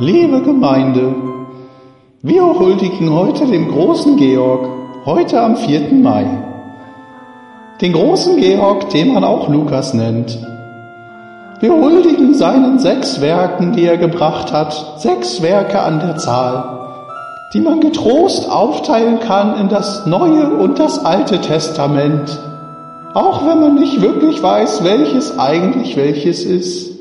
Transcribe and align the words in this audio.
Liebe 0.00 0.42
Gemeinde, 0.42 1.12
wir 2.22 2.44
huldigen 2.44 3.12
heute 3.12 3.46
dem 3.46 3.66
großen 3.66 4.16
Georg, 4.16 4.68
heute 5.04 5.40
am 5.40 5.56
4. 5.56 5.92
Mai. 5.92 6.24
Den 7.80 7.94
großen 7.94 8.36
Georg, 8.36 8.90
den 8.90 9.12
man 9.12 9.24
auch 9.24 9.48
Lukas 9.48 9.94
nennt. 9.94 10.38
Wir 11.58 11.72
huldigen 11.72 12.32
seinen 12.34 12.78
sechs 12.78 13.20
Werken, 13.20 13.72
die 13.72 13.86
er 13.86 13.96
gebracht 13.96 14.52
hat, 14.52 15.00
sechs 15.00 15.42
Werke 15.42 15.80
an 15.80 15.98
der 15.98 16.16
Zahl, 16.16 16.78
die 17.52 17.60
man 17.60 17.80
getrost 17.80 18.48
aufteilen 18.48 19.18
kann 19.18 19.58
in 19.58 19.68
das 19.68 20.06
Neue 20.06 20.48
und 20.48 20.78
das 20.78 21.04
Alte 21.04 21.40
Testament, 21.40 22.38
auch 23.14 23.44
wenn 23.44 23.58
man 23.58 23.74
nicht 23.74 24.00
wirklich 24.00 24.40
weiß, 24.40 24.84
welches 24.84 25.40
eigentlich 25.40 25.96
welches 25.96 26.44
ist. 26.44 26.97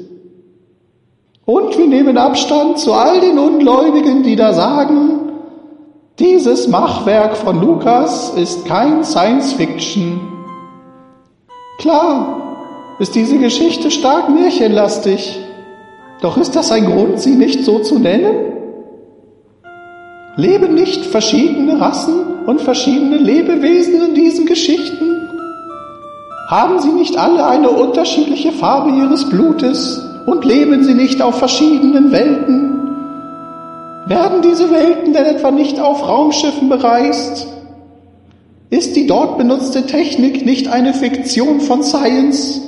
Und 1.48 1.78
wir 1.78 1.88
nehmen 1.88 2.18
Abstand 2.18 2.78
zu 2.78 2.92
all 2.92 3.22
den 3.22 3.40
Ungläubigen, 3.40 4.22
die 4.22 4.36
da 4.36 4.52
sagen, 4.52 5.32
dieses 6.20 6.68
Machwerk 6.68 7.38
von 7.38 7.62
Lukas 7.62 8.32
ist 8.32 8.66
kein 8.66 9.06
Science 9.06 9.54
Fiction. 9.54 10.20
Klar 11.80 12.58
ist 13.00 13.16
diese 13.16 13.38
Geschichte 13.38 13.92
stark 13.92 14.28
märchenlastig, 14.30 15.40
doch 16.22 16.36
ist 16.36 16.54
das 16.54 16.70
ein 16.70 16.86
Grund, 16.86 17.22
sie 17.22 17.36
nicht 17.36 17.64
so 17.64 17.80
zu 17.80 17.98
nennen? 17.98 18.52
Leben 20.36 20.74
nicht 20.74 21.06
verschiedene 21.06 21.80
Rassen 21.80 22.44
und 22.46 22.60
verschiedene 22.60 23.16
Lebewesen 23.16 24.02
in 24.02 24.16
diesen 24.16 24.48
Geschichten? 24.48 25.30
Haben 26.50 26.82
sie 26.82 26.92
nicht 26.92 27.16
alle 27.16 27.46
eine 27.46 27.70
unterschiedliche 27.70 28.52
Farbe 28.52 28.90
ihres 28.90 29.30
Blutes 29.30 30.07
und 30.28 30.44
leben 30.44 30.84
sie 30.84 30.94
nicht 30.94 31.22
auf 31.22 31.40
verschiedenen 31.40 32.12
Welten? 32.12 32.68
Werden 34.08 34.42
diese 34.42 34.70
Welten 34.70 35.14
denn 35.14 35.26
etwa 35.26 35.52
nicht 35.52 35.80
auf 35.80 36.08
Raumschiffen 36.08 36.68
bereist? 36.70 37.48
Ist 38.70 38.98
die 38.98 39.08
dort 39.08 39.38
benutzte 39.38 39.86
Technik 39.86 40.46
nicht 40.46 40.68
eine 40.68 40.94
Fiktion 40.94 41.62
von 41.62 41.82
Science? 41.82 42.62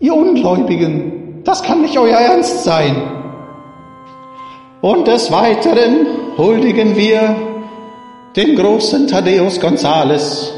Ihr 0.00 0.14
Ungläubigen, 0.14 1.42
das 1.44 1.62
kann 1.62 1.82
nicht 1.82 1.98
euer 1.98 2.18
Ernst 2.18 2.64
sein. 2.64 2.96
Und 4.80 5.06
des 5.08 5.30
Weiteren 5.30 6.06
huldigen 6.38 6.96
wir 6.96 7.36
den 8.36 8.56
großen 8.56 9.06
Thaddeus 9.06 9.60
Gonzales, 9.60 10.54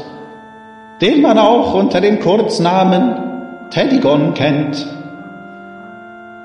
den 1.01 1.21
man 1.21 1.37
auch 1.37 1.73
unter 1.73 1.99
dem 1.99 2.21
Kurznamen 2.21 3.69
Teddygon 3.71 4.33
kennt. 4.33 4.98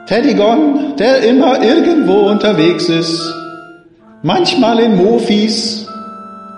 Teddygon, 0.07 0.97
der 0.99 1.23
immer 1.23 1.63
irgendwo 1.63 2.29
unterwegs 2.29 2.91
ist, 2.91 3.35
manchmal 4.23 4.79
in 4.81 4.97
Mofis 4.97 5.89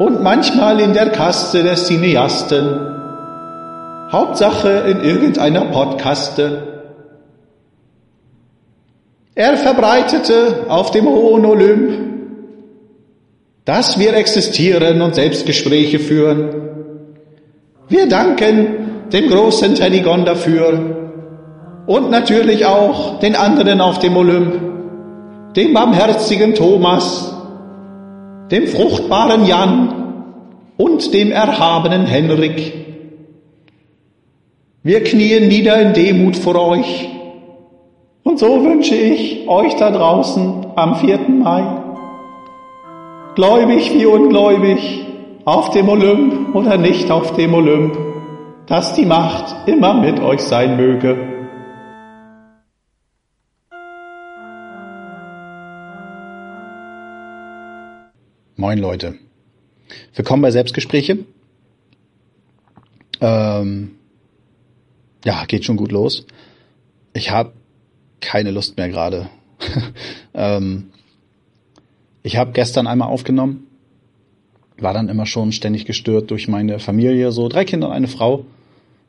und 0.01 0.21
manchmal 0.23 0.81
in 0.81 0.93
der 0.93 1.11
Kaste 1.11 1.63
der 1.63 1.77
Cineasten, 1.77 2.81
Hauptsache 4.11 4.69
in 4.89 5.01
irgendeiner 5.01 5.67
Podcaste. 5.67 6.63
Er 9.37 9.57
verbreitete 9.57 10.67
auf 10.69 10.91
dem 10.91 11.07
hohen 11.07 11.45
Olymp, 11.45 11.93
dass 13.65 13.99
wir 13.99 14.15
existieren 14.15 15.03
und 15.03 15.15
Selbstgespräche 15.15 16.01
führen. 16.01 16.51
Wir 17.89 18.09
danken 18.09 19.09
dem 19.13 19.29
großen 19.29 19.77
Teddygon 19.77 20.25
dafür 20.25 21.06
und 21.87 22.11
natürlich 22.11 22.67
auch 22.67 23.19
den 23.21 23.37
anderen 23.37 23.81
auf 23.81 23.99
dem 23.99 24.17
Olymp, 24.17 24.61
dem 25.55 25.73
barmherzigen 25.73 26.55
Thomas, 26.55 27.35
dem 28.51 28.67
fruchtbaren 28.67 29.47
Jan 29.47 29.95
und 30.77 31.13
dem 31.15 31.31
erhabenen 31.33 32.07
Henrik. 32.07 32.73
Wir 34.83 35.03
knien 35.03 35.49
nieder 35.49 35.81
in 35.81 35.93
Demut 35.95 36.37
vor 36.37 36.57
euch. 36.57 37.09
Und 38.23 38.39
so 38.39 38.65
wünsche 38.65 38.95
ich 38.95 39.49
euch 39.49 39.75
da 39.77 39.91
draußen 39.91 40.67
am 40.75 40.97
4. 40.97 41.19
Mai, 41.29 41.65
gläubig 43.35 43.93
wie 43.95 44.07
ungläubig, 44.07 45.07
auf 45.45 45.71
dem 45.71 45.89
Olymp 45.89 46.55
oder 46.57 46.77
nicht 46.77 47.11
auf 47.13 47.35
dem 47.35 47.55
Olymp, 47.55 47.97
dass 48.67 48.95
die 48.95 49.07
Macht 49.07 49.69
immer 49.69 49.95
mit 49.95 50.21
euch 50.21 50.41
sein 50.41 50.77
möge. 50.77 51.36
Moin 58.67 58.79
Leute. 58.81 59.15
Willkommen 60.17 60.43
bei 60.43 60.51
Selbstgespräche. 60.51 61.19
Ähm, 63.21 63.93
ja, 65.25 65.45
geht 65.45 65.65
schon 65.65 65.77
gut 65.77 65.93
los. 65.93 66.27
Ich 67.13 67.31
habe 67.31 67.53
keine 68.21 68.51
Lust 68.51 68.77
mehr 68.77 68.89
gerade. 68.89 69.31
ähm, 70.35 70.89
ich 72.25 72.39
habe 72.39 72.51
gestern 72.51 72.89
einmal 72.89 73.07
aufgenommen, 73.07 73.69
war 74.79 74.93
dann 74.93 75.09
immer 75.11 75.27
schon 75.27 75.53
ständig 75.53 75.85
gestört 75.85 76.33
durch 76.33 76.49
meine 76.49 76.81
Familie, 76.81 77.31
so 77.31 77.49
drei 77.49 77.65
Kinder 77.65 77.87
und 77.87 77.93
eine 77.93 78.09
Frau 78.09 78.47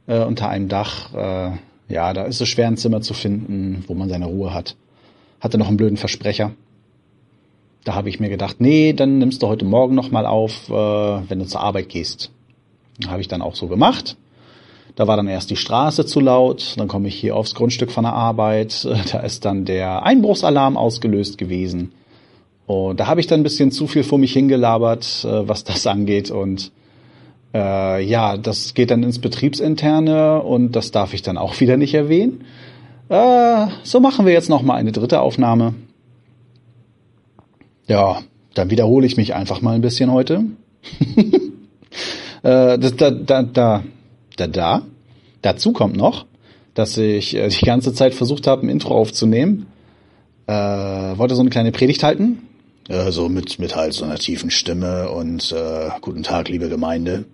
äh, 0.05 0.19
unter 0.19 0.49
einem 0.49 0.67
Dach. 0.67 1.15
Äh, 1.15 1.57
ja, 1.91 2.13
da 2.13 2.25
ist 2.25 2.41
es 2.41 2.47
schwer, 2.47 2.67
ein 2.67 2.77
Zimmer 2.77 3.01
zu 3.01 3.15
finden, 3.15 3.83
wo 3.87 3.95
man 3.95 4.07
seine 4.07 4.27
Ruhe 4.27 4.53
hat. 4.53 4.75
Hatte 5.39 5.57
noch 5.57 5.67
einen 5.67 5.77
blöden 5.77 5.97
Versprecher. 5.97 6.51
Da 7.87 7.95
habe 7.95 8.09
ich 8.09 8.19
mir 8.19 8.27
gedacht, 8.27 8.57
nee, 8.59 8.91
dann 8.91 9.17
nimmst 9.17 9.41
du 9.41 9.47
heute 9.47 9.63
Morgen 9.63 9.95
nochmal 9.95 10.25
auf, 10.25 10.69
äh, 10.69 10.73
wenn 10.73 11.39
du 11.39 11.45
zur 11.45 11.61
Arbeit 11.61 11.87
gehst. 11.87 12.31
Habe 13.07 13.21
ich 13.21 13.29
dann 13.29 13.41
auch 13.41 13.55
so 13.55 13.67
gemacht. 13.67 14.17
Da 14.95 15.07
war 15.07 15.15
dann 15.15 15.29
erst 15.29 15.51
die 15.51 15.55
Straße 15.55 16.05
zu 16.05 16.19
laut, 16.19 16.73
dann 16.75 16.89
komme 16.89 17.07
ich 17.07 17.15
hier 17.15 17.37
aufs 17.37 17.55
Grundstück 17.55 17.89
von 17.89 18.03
der 18.03 18.11
Arbeit, 18.11 18.85
da 19.13 19.19
ist 19.19 19.45
dann 19.45 19.63
der 19.63 20.03
Einbruchsalarm 20.03 20.75
ausgelöst 20.75 21.37
gewesen. 21.37 21.93
Und 22.65 22.99
da 22.99 23.07
habe 23.07 23.21
ich 23.21 23.27
dann 23.27 23.39
ein 23.39 23.43
bisschen 23.43 23.71
zu 23.71 23.87
viel 23.87 24.03
vor 24.03 24.17
mich 24.17 24.33
hingelabert, 24.33 25.23
äh, 25.23 25.47
was 25.47 25.63
das 25.63 25.87
angeht. 25.87 26.29
Und 26.29 26.73
äh, 27.53 28.03
ja, 28.03 28.35
das 28.35 28.73
geht 28.73 28.91
dann 28.91 29.03
ins 29.03 29.19
Betriebsinterne 29.19 30.41
und 30.41 30.73
das 30.73 30.91
darf 30.91 31.13
ich 31.13 31.21
dann 31.21 31.37
auch 31.37 31.57
wieder 31.61 31.77
nicht 31.77 31.93
erwähnen. 31.93 32.43
Äh, 33.07 33.67
so 33.83 34.01
machen 34.01 34.25
wir 34.25 34.33
jetzt 34.33 34.49
nochmal 34.49 34.75
eine 34.77 34.91
dritte 34.91 35.21
Aufnahme. 35.21 35.73
Ja, 37.87 38.21
dann 38.53 38.69
wiederhole 38.69 39.05
ich 39.07 39.17
mich 39.17 39.33
einfach 39.33 39.61
mal 39.61 39.75
ein 39.75 39.81
bisschen 39.81 40.11
heute. 40.11 40.43
äh, 42.43 42.77
da, 42.77 42.77
da, 42.77 43.43
da, 43.43 43.83
da, 44.35 44.47
da. 44.47 44.81
Dazu 45.41 45.71
kommt 45.71 45.95
noch, 45.95 46.25
dass 46.73 46.97
ich 46.97 47.35
äh, 47.35 47.47
die 47.47 47.65
ganze 47.65 47.93
Zeit 47.93 48.13
versucht 48.13 48.47
habe, 48.47 48.65
ein 48.65 48.69
Intro 48.69 48.95
aufzunehmen. 48.95 49.67
Äh, 50.47 50.53
wollte 50.53 51.35
so 51.35 51.41
eine 51.41 51.49
kleine 51.49 51.71
Predigt 51.71 52.03
halten. 52.03 52.39
Äh, 52.89 53.11
so 53.11 53.29
mit, 53.29 53.59
mit 53.59 53.75
halt 53.75 53.93
so 53.93 54.05
einer 54.05 54.17
tiefen 54.17 54.49
Stimme 54.49 55.09
und 55.09 55.51
äh, 55.51 55.89
guten 56.01 56.23
Tag, 56.23 56.49
liebe 56.49 56.69
Gemeinde. 56.69 57.25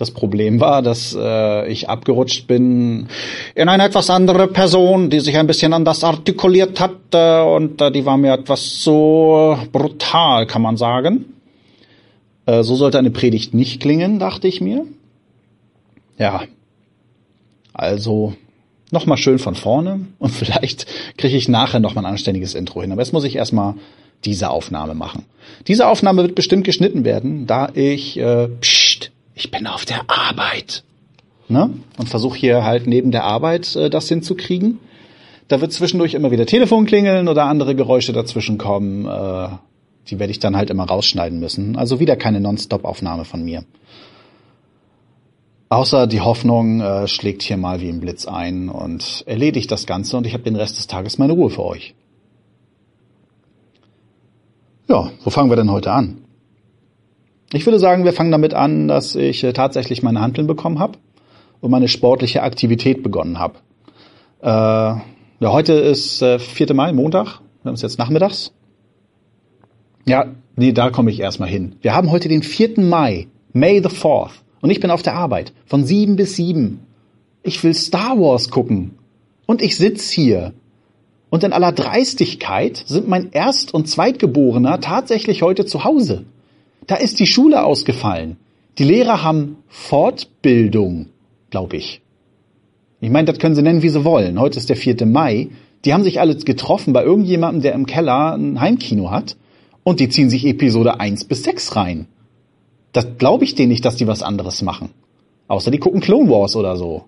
Das 0.00 0.12
Problem 0.12 0.60
war, 0.60 0.80
dass 0.80 1.14
äh, 1.14 1.70
ich 1.70 1.90
abgerutscht 1.90 2.46
bin 2.46 3.08
in 3.54 3.68
eine 3.68 3.84
etwas 3.84 4.08
andere 4.08 4.48
Person, 4.48 5.10
die 5.10 5.20
sich 5.20 5.36
ein 5.36 5.46
bisschen 5.46 5.74
anders 5.74 6.02
artikuliert 6.04 6.80
hat 6.80 6.96
äh, 7.12 7.42
und 7.42 7.82
äh, 7.82 7.92
die 7.92 8.06
war 8.06 8.16
mir 8.16 8.32
etwas 8.32 8.82
so 8.82 9.58
brutal, 9.72 10.46
kann 10.46 10.62
man 10.62 10.78
sagen. 10.78 11.34
Äh, 12.46 12.62
so 12.62 12.76
sollte 12.76 12.98
eine 12.98 13.10
Predigt 13.10 13.52
nicht 13.52 13.82
klingen, 13.82 14.18
dachte 14.18 14.48
ich 14.48 14.62
mir. 14.62 14.86
Ja, 16.16 16.44
also 17.74 18.32
nochmal 18.90 19.18
schön 19.18 19.38
von 19.38 19.54
vorne 19.54 20.06
und 20.18 20.30
vielleicht 20.30 20.86
kriege 21.18 21.36
ich 21.36 21.46
nachher 21.46 21.78
nochmal 21.78 22.06
ein 22.06 22.12
anständiges 22.12 22.54
Intro 22.54 22.80
hin. 22.80 22.90
Aber 22.92 23.02
jetzt 23.02 23.12
muss 23.12 23.24
ich 23.24 23.36
erstmal 23.36 23.74
diese 24.24 24.48
Aufnahme 24.48 24.94
machen. 24.94 25.26
Diese 25.66 25.86
Aufnahme 25.86 26.22
wird 26.22 26.34
bestimmt 26.34 26.64
geschnitten 26.64 27.04
werden, 27.04 27.46
da 27.46 27.68
ich 27.74 28.18
äh, 28.18 28.48
pst, 28.48 28.79
ich 29.40 29.50
bin 29.50 29.66
auf 29.66 29.84
der 29.84 30.02
Arbeit. 30.08 30.84
Ne? 31.48 31.70
Und 31.98 32.08
versuche 32.08 32.38
hier 32.38 32.64
halt 32.64 32.86
neben 32.86 33.10
der 33.10 33.24
Arbeit 33.24 33.74
äh, 33.74 33.90
das 33.90 34.08
hinzukriegen. 34.08 34.78
Da 35.48 35.60
wird 35.60 35.72
zwischendurch 35.72 36.14
immer 36.14 36.30
wieder 36.30 36.46
Telefon 36.46 36.86
klingeln 36.86 37.26
oder 37.26 37.46
andere 37.46 37.74
Geräusche 37.74 38.12
dazwischen 38.12 38.58
kommen. 38.58 39.06
Äh, 39.06 39.48
die 40.08 40.18
werde 40.18 40.30
ich 40.30 40.38
dann 40.38 40.56
halt 40.56 40.70
immer 40.70 40.84
rausschneiden 40.84 41.40
müssen. 41.40 41.76
Also 41.76 41.98
wieder 41.98 42.16
keine 42.16 42.40
Non-Stop-Aufnahme 42.40 43.24
von 43.24 43.42
mir. 43.42 43.64
Außer 45.70 46.06
die 46.06 46.20
Hoffnung 46.20 46.80
äh, 46.80 47.08
schlägt 47.08 47.42
hier 47.42 47.56
mal 47.56 47.80
wie 47.80 47.88
ein 47.88 48.00
Blitz 48.00 48.26
ein 48.26 48.68
und 48.68 49.24
erledigt 49.26 49.70
das 49.70 49.86
Ganze 49.86 50.16
und 50.16 50.26
ich 50.26 50.34
habe 50.34 50.42
den 50.42 50.56
Rest 50.56 50.78
des 50.78 50.86
Tages 50.86 51.16
meine 51.16 51.32
Ruhe 51.32 51.50
für 51.50 51.64
euch. 51.64 51.94
Ja, 54.88 55.10
wo 55.24 55.30
fangen 55.30 55.48
wir 55.48 55.56
denn 55.56 55.70
heute 55.70 55.92
an? 55.92 56.19
Ich 57.52 57.66
würde 57.66 57.80
sagen, 57.80 58.04
wir 58.04 58.12
fangen 58.12 58.30
damit 58.30 58.54
an, 58.54 58.86
dass 58.86 59.16
ich 59.16 59.42
äh, 59.42 59.52
tatsächlich 59.52 60.04
meine 60.04 60.20
Handeln 60.20 60.46
bekommen 60.46 60.78
habe 60.78 60.98
und 61.60 61.72
meine 61.72 61.88
sportliche 61.88 62.42
Aktivität 62.42 63.02
begonnen 63.02 63.40
habe. 63.40 63.54
Äh, 64.40 64.46
ja, 64.46 65.02
heute 65.42 65.72
ist 65.72 66.22
äh, 66.22 66.38
4. 66.38 66.74
Mai, 66.74 66.92
Montag. 66.92 67.40
Wir 67.62 67.70
haben 67.70 67.74
es 67.74 67.82
jetzt 67.82 67.98
nachmittags. 67.98 68.52
Ja, 70.06 70.26
nee, 70.54 70.72
da 70.72 70.90
komme 70.90 71.10
ich 71.10 71.18
erstmal 71.18 71.48
hin. 71.48 71.74
Wir 71.82 71.92
haben 71.92 72.12
heute 72.12 72.28
den 72.28 72.44
4. 72.44 72.80
Mai, 72.80 73.26
May 73.52 73.82
the 73.82 73.88
4th. 73.88 74.30
Und 74.60 74.70
ich 74.70 74.78
bin 74.78 74.90
auf 74.90 75.02
der 75.02 75.14
Arbeit 75.14 75.52
von 75.66 75.84
sieben 75.84 76.14
bis 76.14 76.36
sieben. 76.36 76.86
Ich 77.42 77.64
will 77.64 77.74
Star 77.74 78.18
Wars 78.18 78.50
gucken. 78.50 78.92
Und 79.46 79.60
ich 79.60 79.76
sitz 79.76 80.10
hier. 80.10 80.52
Und 81.30 81.42
in 81.42 81.52
aller 81.52 81.72
Dreistigkeit 81.72 82.82
sind 82.86 83.08
mein 83.08 83.32
Erst- 83.32 83.74
und 83.74 83.88
Zweitgeborener 83.88 84.80
tatsächlich 84.80 85.42
heute 85.42 85.64
zu 85.64 85.82
Hause. 85.82 86.26
Da 86.90 86.96
ist 86.96 87.20
die 87.20 87.28
Schule 87.28 87.62
ausgefallen. 87.62 88.36
Die 88.78 88.82
Lehrer 88.82 89.22
haben 89.22 89.58
Fortbildung, 89.68 91.10
glaube 91.48 91.76
ich. 91.76 92.02
Ich 93.00 93.10
meine, 93.10 93.26
das 93.26 93.38
können 93.38 93.54
sie 93.54 93.62
nennen, 93.62 93.82
wie 93.82 93.90
sie 93.90 94.04
wollen. 94.04 94.40
Heute 94.40 94.58
ist 94.58 94.70
der 94.70 94.76
4. 94.76 95.06
Mai. 95.06 95.50
Die 95.84 95.94
haben 95.94 96.02
sich 96.02 96.18
alle 96.18 96.34
getroffen 96.34 96.92
bei 96.92 97.04
irgendjemandem, 97.04 97.62
der 97.62 97.74
im 97.74 97.86
Keller 97.86 98.34
ein 98.34 98.60
Heimkino 98.60 99.12
hat. 99.12 99.36
Und 99.84 100.00
die 100.00 100.08
ziehen 100.08 100.30
sich 100.30 100.44
Episode 100.44 100.98
1 100.98 101.26
bis 101.26 101.44
6 101.44 101.76
rein. 101.76 102.06
Das 102.90 103.06
glaube 103.18 103.44
ich 103.44 103.54
denen 103.54 103.68
nicht, 103.68 103.84
dass 103.84 103.94
die 103.94 104.08
was 104.08 104.24
anderes 104.24 104.60
machen. 104.60 104.90
Außer 105.46 105.70
die 105.70 105.78
gucken 105.78 106.00
Clone 106.00 106.28
Wars 106.28 106.56
oder 106.56 106.74
so. 106.74 107.04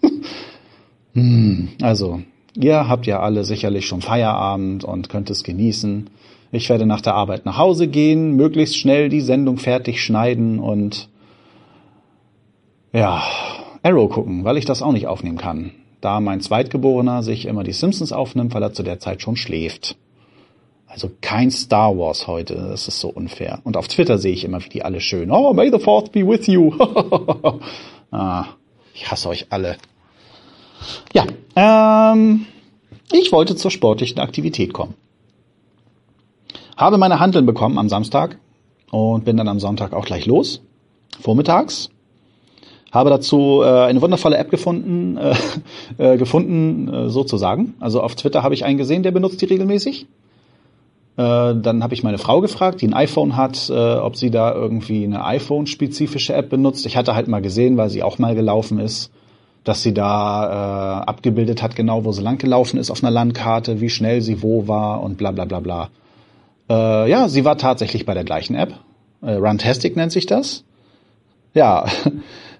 hm, 1.14 1.70
also, 1.82 2.22
ihr 2.56 2.86
habt 2.86 3.06
ja 3.06 3.18
alle 3.18 3.42
sicherlich 3.42 3.84
schon 3.84 4.00
Feierabend 4.00 4.84
und 4.84 5.08
könnt 5.08 5.28
es 5.28 5.42
genießen. 5.42 6.08
Ich 6.54 6.68
werde 6.68 6.86
nach 6.86 7.00
der 7.00 7.14
Arbeit 7.14 7.46
nach 7.46 7.58
Hause 7.58 7.88
gehen, 7.88 8.36
möglichst 8.36 8.76
schnell 8.76 9.08
die 9.08 9.20
Sendung 9.20 9.58
fertig 9.58 10.00
schneiden 10.02 10.60
und 10.60 11.08
ja, 12.92 13.24
Arrow 13.82 14.08
gucken, 14.08 14.44
weil 14.44 14.56
ich 14.56 14.64
das 14.64 14.80
auch 14.80 14.92
nicht 14.92 15.08
aufnehmen 15.08 15.38
kann. 15.38 15.72
Da 16.00 16.20
mein 16.20 16.40
Zweitgeborener 16.40 17.24
sich 17.24 17.46
immer 17.46 17.64
die 17.64 17.72
Simpsons 17.72 18.12
aufnimmt, 18.12 18.54
weil 18.54 18.62
er 18.62 18.72
zu 18.72 18.84
der 18.84 19.00
Zeit 19.00 19.20
schon 19.20 19.36
schläft. 19.36 19.96
Also 20.86 21.10
kein 21.20 21.50
Star 21.50 21.98
Wars 21.98 22.28
heute, 22.28 22.54
das 22.54 22.86
ist 22.86 23.00
so 23.00 23.08
unfair. 23.08 23.60
Und 23.64 23.76
auf 23.76 23.88
Twitter 23.88 24.18
sehe 24.18 24.32
ich 24.32 24.44
immer, 24.44 24.64
wie 24.64 24.68
die 24.68 24.84
alle 24.84 25.00
schön, 25.00 25.32
oh, 25.32 25.52
may 25.52 25.72
the 25.72 25.80
fourth 25.80 26.12
be 26.12 26.24
with 26.24 26.46
you. 26.46 26.72
ah, 28.12 28.44
ich 28.94 29.10
hasse 29.10 29.28
euch 29.28 29.46
alle. 29.50 29.76
Ja, 31.12 31.26
ähm, 31.56 32.46
ich 33.10 33.32
wollte 33.32 33.56
zur 33.56 33.72
sportlichen 33.72 34.20
Aktivität 34.20 34.72
kommen. 34.72 34.94
Habe 36.76 36.98
meine 36.98 37.20
Handeln 37.20 37.46
bekommen 37.46 37.78
am 37.78 37.88
Samstag 37.88 38.38
und 38.90 39.24
bin 39.24 39.36
dann 39.36 39.48
am 39.48 39.60
Sonntag 39.60 39.92
auch 39.92 40.04
gleich 40.04 40.26
los, 40.26 40.62
vormittags. 41.20 41.90
Habe 42.92 43.10
dazu 43.10 43.62
äh, 43.62 43.66
eine 43.66 44.00
wundervolle 44.00 44.36
App 44.36 44.50
gefunden, 44.50 45.16
äh, 45.98 46.14
äh, 46.14 46.16
gefunden 46.16 46.92
äh, 46.92 47.10
sozusagen. 47.10 47.74
Also 47.80 48.00
auf 48.00 48.14
Twitter 48.14 48.42
habe 48.42 48.54
ich 48.54 48.64
einen 48.64 48.78
gesehen, 48.78 49.02
der 49.02 49.10
benutzt 49.10 49.40
die 49.40 49.46
regelmäßig. 49.46 50.06
Äh, 51.16 51.54
dann 51.56 51.82
habe 51.82 51.94
ich 51.94 52.02
meine 52.02 52.18
Frau 52.18 52.40
gefragt, 52.40 52.80
die 52.80 52.88
ein 52.88 52.94
iPhone 52.94 53.36
hat, 53.36 53.68
äh, 53.68 53.72
ob 53.72 54.16
sie 54.16 54.30
da 54.30 54.52
irgendwie 54.54 55.04
eine 55.04 55.24
iPhone-spezifische 55.24 56.34
App 56.34 56.50
benutzt. 56.50 56.86
Ich 56.86 56.96
hatte 56.96 57.14
halt 57.14 57.28
mal 57.28 57.42
gesehen, 57.42 57.76
weil 57.76 57.90
sie 57.90 58.02
auch 58.02 58.18
mal 58.18 58.34
gelaufen 58.34 58.78
ist, 58.80 59.10
dass 59.64 59.82
sie 59.82 59.94
da 59.94 61.02
äh, 61.02 61.04
abgebildet 61.06 61.62
hat, 61.62 61.74
genau 61.76 62.04
wo 62.04 62.12
sie 62.12 62.22
lang 62.22 62.38
gelaufen 62.38 62.78
ist 62.78 62.90
auf 62.90 63.02
einer 63.02 63.10
Landkarte, 63.10 63.80
wie 63.80 63.90
schnell 63.90 64.20
sie 64.22 64.42
wo 64.42 64.68
war 64.68 65.02
und 65.02 65.16
bla 65.16 65.30
bla 65.30 65.44
bla 65.44 65.60
bla. 65.60 65.88
Äh, 66.68 67.10
ja, 67.10 67.28
sie 67.28 67.44
war 67.44 67.58
tatsächlich 67.58 68.06
bei 68.06 68.14
der 68.14 68.24
gleichen 68.24 68.54
App. 68.54 68.74
Äh, 69.22 69.34
Runtastic 69.34 69.96
nennt 69.96 70.12
sich 70.12 70.26
das. 70.26 70.64
Ja, 71.54 71.86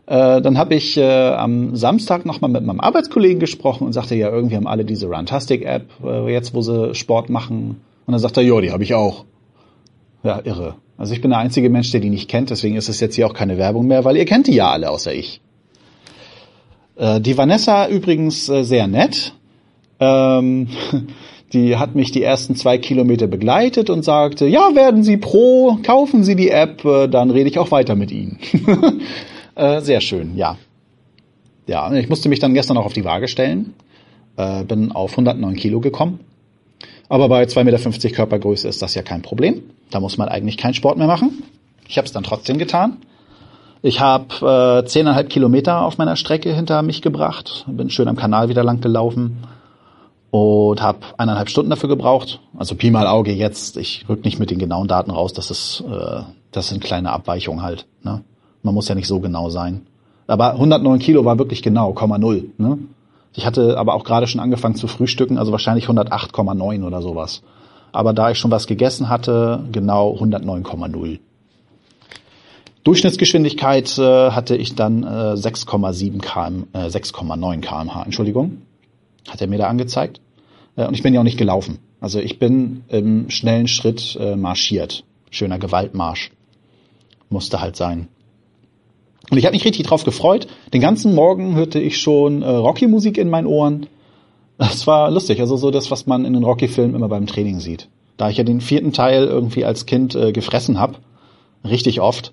Äh, 0.07 0.43
dann 0.43 0.59
habe 0.59 0.75
ich 0.75 0.99
äh, 0.99 1.31
am 1.31 1.77
Samstag 1.77 2.27
nochmal 2.27 2.51
mit 2.51 2.65
meinem 2.65 2.81
Arbeitskollegen 2.81 3.41
gesprochen 3.41 3.87
und 3.87 3.95
sagte, 3.95 4.15
ja, 4.15 4.29
irgendwie 4.29 4.57
haben 4.57 4.67
alle 4.67 4.85
diese 4.85 5.07
Runtastic-App, 5.07 5.87
äh, 6.05 6.33
jetzt 6.33 6.53
wo 6.53 6.61
sie 6.61 6.95
Sport 6.95 7.31
machen. 7.31 7.81
Und 8.07 8.13
dann 8.13 8.19
sagt 8.19 8.37
er, 8.37 8.43
ja, 8.43 8.61
die 8.61 8.71
habe 8.71 8.83
ich 8.83 8.93
auch. 8.93 9.25
Ja, 10.23 10.41
irre. 10.45 10.77
Also 10.99 11.15
ich 11.15 11.23
bin 11.23 11.31
der 11.31 11.39
einzige 11.39 11.71
Mensch, 11.71 11.91
der 11.91 12.01
die 12.01 12.11
nicht 12.11 12.29
kennt, 12.29 12.51
deswegen 12.51 12.77
ist 12.77 12.89
es 12.89 13.01
jetzt 13.01 13.15
hier 13.15 13.27
auch 13.27 13.35
keine 13.35 13.57
Werbung 13.57 13.87
mehr, 13.87 14.05
weil 14.05 14.17
ihr 14.17 14.27
kennt 14.27 14.47
die 14.47 14.55
ja 14.55 14.71
alle, 14.71 14.91
außer 14.91 15.13
ich. 15.13 15.41
Äh, 16.97 17.21
die 17.21 17.37
Vanessa 17.39 17.89
übrigens 17.89 18.49
äh, 18.51 18.63
sehr 18.63 18.87
nett. 18.87 19.33
Ähm, 20.01 20.69
die 21.53 21.77
hat 21.77 21.95
mich 21.95 22.11
die 22.11 22.23
ersten 22.23 22.57
zwei 22.57 22.79
Kilometer 22.79 23.27
begleitet 23.27 23.91
und 23.91 24.05
sagte, 24.05 24.47
ja, 24.47 24.75
werden 24.75 25.05
Sie 25.05 25.17
pro, 25.17 25.79
kaufen 25.83 26.25
Sie 26.25 26.37
die 26.37 26.51
App, 26.51 26.85
äh, 26.85 27.07
dann 27.09 27.31
rede 27.31 27.49
ich 27.49 27.59
auch 27.59 27.71
weiter 27.71 27.95
mit 27.95 28.11
Ihnen. 28.11 28.39
Äh, 29.57 29.83
sehr 29.83 30.01
schön, 30.01 30.37
ja. 30.37 30.57
Ja, 31.69 31.93
ich 31.93 32.09
musste 32.09 32.29
mich 32.29 32.41
dann 32.41 32.55
gestern 32.55 32.77
auch 32.77 32.87
auf 32.87 32.93
die 32.93 33.05
Waage 33.05 33.29
stellen. 33.29 33.75
Äh, 34.37 34.65
bin 34.65 34.91
auf 34.91 35.13
109 35.13 35.55
Kilo 35.55 35.79
gekommen. 35.79 36.19
Aber 37.09 37.29
bei 37.29 37.45
2,50 37.45 37.63
Meter 37.65 38.11
Körpergröße 38.11 38.67
ist 38.67 38.83
das 38.83 38.97
ja 38.97 39.03
kein 39.03 39.23
Problem. 39.23 39.63
Da 39.93 40.01
muss 40.01 40.19
man 40.19 40.29
eigentlich 40.29 40.57
keinen 40.57 40.75
Sport 40.75 40.99
mehr 40.99 41.07
machen. 41.07 41.45
Ich 41.87 41.99
habe 41.99 42.07
es 42.07 42.13
dann 42.13 42.25
trotzdem 42.25 42.59
getan. 42.59 42.97
Ich 43.81 44.01
habe 44.01 44.25
äh, 44.41 44.89
10,5 44.89 45.25
Kilometer 45.25 45.83
auf 45.83 45.99
meiner 45.99 46.17
Strecke 46.17 46.53
hinter 46.53 46.83
mich 46.83 47.01
gebracht. 47.01 47.65
Bin 47.69 47.91
schön 47.91 48.09
am 48.09 48.17
Kanal 48.17 48.49
wieder 48.49 48.65
lang 48.65 48.81
gelaufen 48.81 49.39
und 50.35 50.83
habe 50.83 50.99
eineinhalb 51.17 51.49
Stunden 51.49 51.71
dafür 51.71 51.89
gebraucht. 51.89 52.41
Also 52.59 52.75
Pi 52.75 52.91
mal 52.91 53.07
Auge 53.07 53.31
jetzt. 53.31 53.77
Ich 53.77 54.05
rück 54.09 54.25
nicht 54.25 54.41
mit 54.41 54.51
den 54.51 54.59
genauen 54.59 54.89
Daten 54.89 55.13
raus. 55.13 55.33
Das 55.33 55.49
ist, 55.53 55.85
äh, 55.89 56.23
das 56.51 56.71
sind 56.71 56.83
kleine 56.83 57.13
Abweichungen 57.13 57.63
halt. 57.63 57.87
Ne? 58.03 58.25
Man 58.65 58.75
muss 58.75 58.89
ja 58.89 58.97
nicht 58.97 59.07
so 59.07 59.21
genau 59.21 59.49
sein. 59.49 59.87
Aber 60.27 60.55
109 60.55 60.99
Kilo 60.99 61.25
war 61.25 61.39
wirklich 61.39 61.63
genau, 61.63 61.93
0,0. 61.93 62.47
Ne? 62.59 62.79
Ich 63.33 63.47
hatte 63.47 63.79
aber 63.79 63.95
auch 63.95 64.03
gerade 64.03 64.27
schon 64.27 64.41
angefangen 64.41 64.75
zu 64.75 64.89
frühstücken, 64.89 65.39
also 65.39 65.53
wahrscheinlich 65.53 65.87
108,9 65.87 66.85
oder 66.85 67.01
sowas. 67.01 67.43
Aber 67.93 68.13
da 68.13 68.33
ich 68.33 68.39
schon 68.41 68.51
was 68.51 68.67
gegessen 68.67 69.09
hatte, 69.09 69.63
genau 69.71 70.17
109,0. 70.17 71.21
Durchschnittsgeschwindigkeit 72.83 73.97
äh, 73.99 74.33
hatte 74.33 74.57
ich 74.57 74.75
dann 74.75 75.05
äh, 75.05 75.07
6,7 75.07 76.19
km, 76.19 76.65
äh, 76.73 76.87
6,9 76.89 77.61
kmh, 77.61 78.03
Entschuldigung. 78.03 78.63
Hat 79.29 79.41
er 79.41 79.47
mir 79.47 79.59
da 79.59 79.69
angezeigt. 79.69 80.21
Äh, 80.77 80.87
und 80.87 80.95
ich 80.95 81.03
bin 81.03 81.15
ja 81.15 81.21
auch 81.21 81.25
nicht 81.25 81.39
gelaufen. 81.39 81.79
Also 82.01 82.21
ich 82.21 82.39
bin 82.39 82.85
im 82.89 83.31
schnellen 83.31 83.69
Schritt 83.69 84.17
äh, 84.21 84.37
marschiert. 84.37 85.05
Schöner 85.31 85.59
Gewaltmarsch. 85.59 86.31
Musste 87.31 87.61
halt 87.61 87.77
sein. 87.77 88.09
Und 89.31 89.39
ich 89.39 89.47
habe 89.47 89.55
mich 89.55 89.65
richtig 89.65 89.87
drauf 89.87 90.05
gefreut. 90.05 90.47
Den 90.73 90.81
ganzen 90.81 91.15
Morgen 91.15 91.55
hörte 91.55 91.81
ich 91.81 91.99
schon 91.99 92.43
äh, 92.43 92.49
Rocky-Musik 92.49 93.17
in 93.17 93.31
meinen 93.31 93.47
Ohren. 93.47 93.87
Das 94.59 94.87
war 94.87 95.11
lustig, 95.11 95.41
also 95.41 95.57
so 95.57 95.71
das, 95.71 95.91
was 95.91 96.07
man 96.07 96.25
in 96.25 96.33
den 96.33 96.45
Rocky-Filmen 96.45 96.95
immer 96.95 97.09
beim 97.09 97.27
Training 97.27 97.59
sieht. 97.59 97.89
Da 98.17 98.31
ich 98.31 98.37
ja 98.37 98.45
den 98.45 98.61
vierten 98.61 98.93
Teil 98.93 99.25
irgendwie 99.25 99.65
als 99.65 99.87
Kind 99.87 100.15
äh, 100.15 100.31
gefressen 100.33 100.79
hab, 100.79 101.01
richtig 101.65 102.01
oft, 102.01 102.33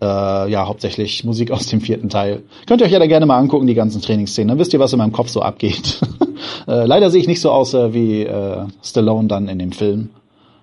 äh, 0.00 0.50
ja, 0.50 0.66
hauptsächlich 0.66 1.24
Musik 1.24 1.50
aus 1.50 1.66
dem 1.66 1.80
vierten 1.80 2.08
Teil. 2.08 2.42
Könnt 2.66 2.80
ihr 2.80 2.86
euch 2.86 2.92
ja 2.92 2.98
da 2.98 3.06
gerne 3.06 3.26
mal 3.26 3.38
angucken, 3.38 3.66
die 3.66 3.74
ganzen 3.74 4.00
Trainingsszenen. 4.00 4.48
Dann 4.48 4.58
wisst 4.58 4.72
ihr, 4.72 4.80
was 4.80 4.92
in 4.92 4.98
meinem 4.98 5.12
Kopf 5.12 5.28
so 5.28 5.42
abgeht. 5.42 6.00
äh, 6.68 6.84
leider 6.84 7.10
sehe 7.10 7.20
ich 7.20 7.28
nicht 7.28 7.40
so 7.40 7.50
aus 7.50 7.74
äh, 7.74 7.92
wie 7.94 8.22
äh, 8.22 8.66
Stallone 8.82 9.28
dann 9.28 9.48
in 9.48 9.58
dem 9.58 9.72
Film. 9.72 10.10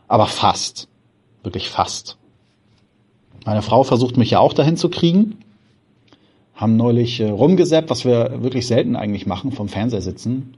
Aber 0.08 0.28
fast. 0.28 0.88
Wirklich 1.44 1.70
fast. 1.70 2.18
Meine 3.46 3.62
Frau 3.62 3.84
versucht 3.84 4.18
mich 4.18 4.32
ja 4.32 4.40
auch 4.40 4.54
dahin 4.54 4.78
zu 4.78 4.90
kriegen 4.90 5.38
haben 6.58 6.76
neulich 6.76 7.20
äh, 7.20 7.30
rumgesappt, 7.30 7.90
was 7.90 8.04
wir 8.04 8.42
wirklich 8.42 8.68
selten 8.68 8.96
eigentlich 8.96 9.28
machen, 9.28 9.52
vom 9.52 9.70
Fernseher 9.70 10.02
sitzen. 10.02 10.56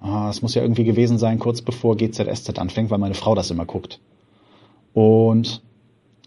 Ah, 0.00 0.28
es 0.30 0.42
muss 0.42 0.54
ja 0.54 0.62
irgendwie 0.62 0.84
gewesen 0.84 1.18
sein, 1.18 1.40
kurz 1.40 1.60
bevor 1.60 1.96
GZSZ 1.96 2.56
anfängt, 2.58 2.90
weil 2.90 2.98
meine 2.98 3.14
Frau 3.14 3.34
das 3.34 3.50
immer 3.50 3.66
guckt. 3.66 3.98
Und 4.94 5.60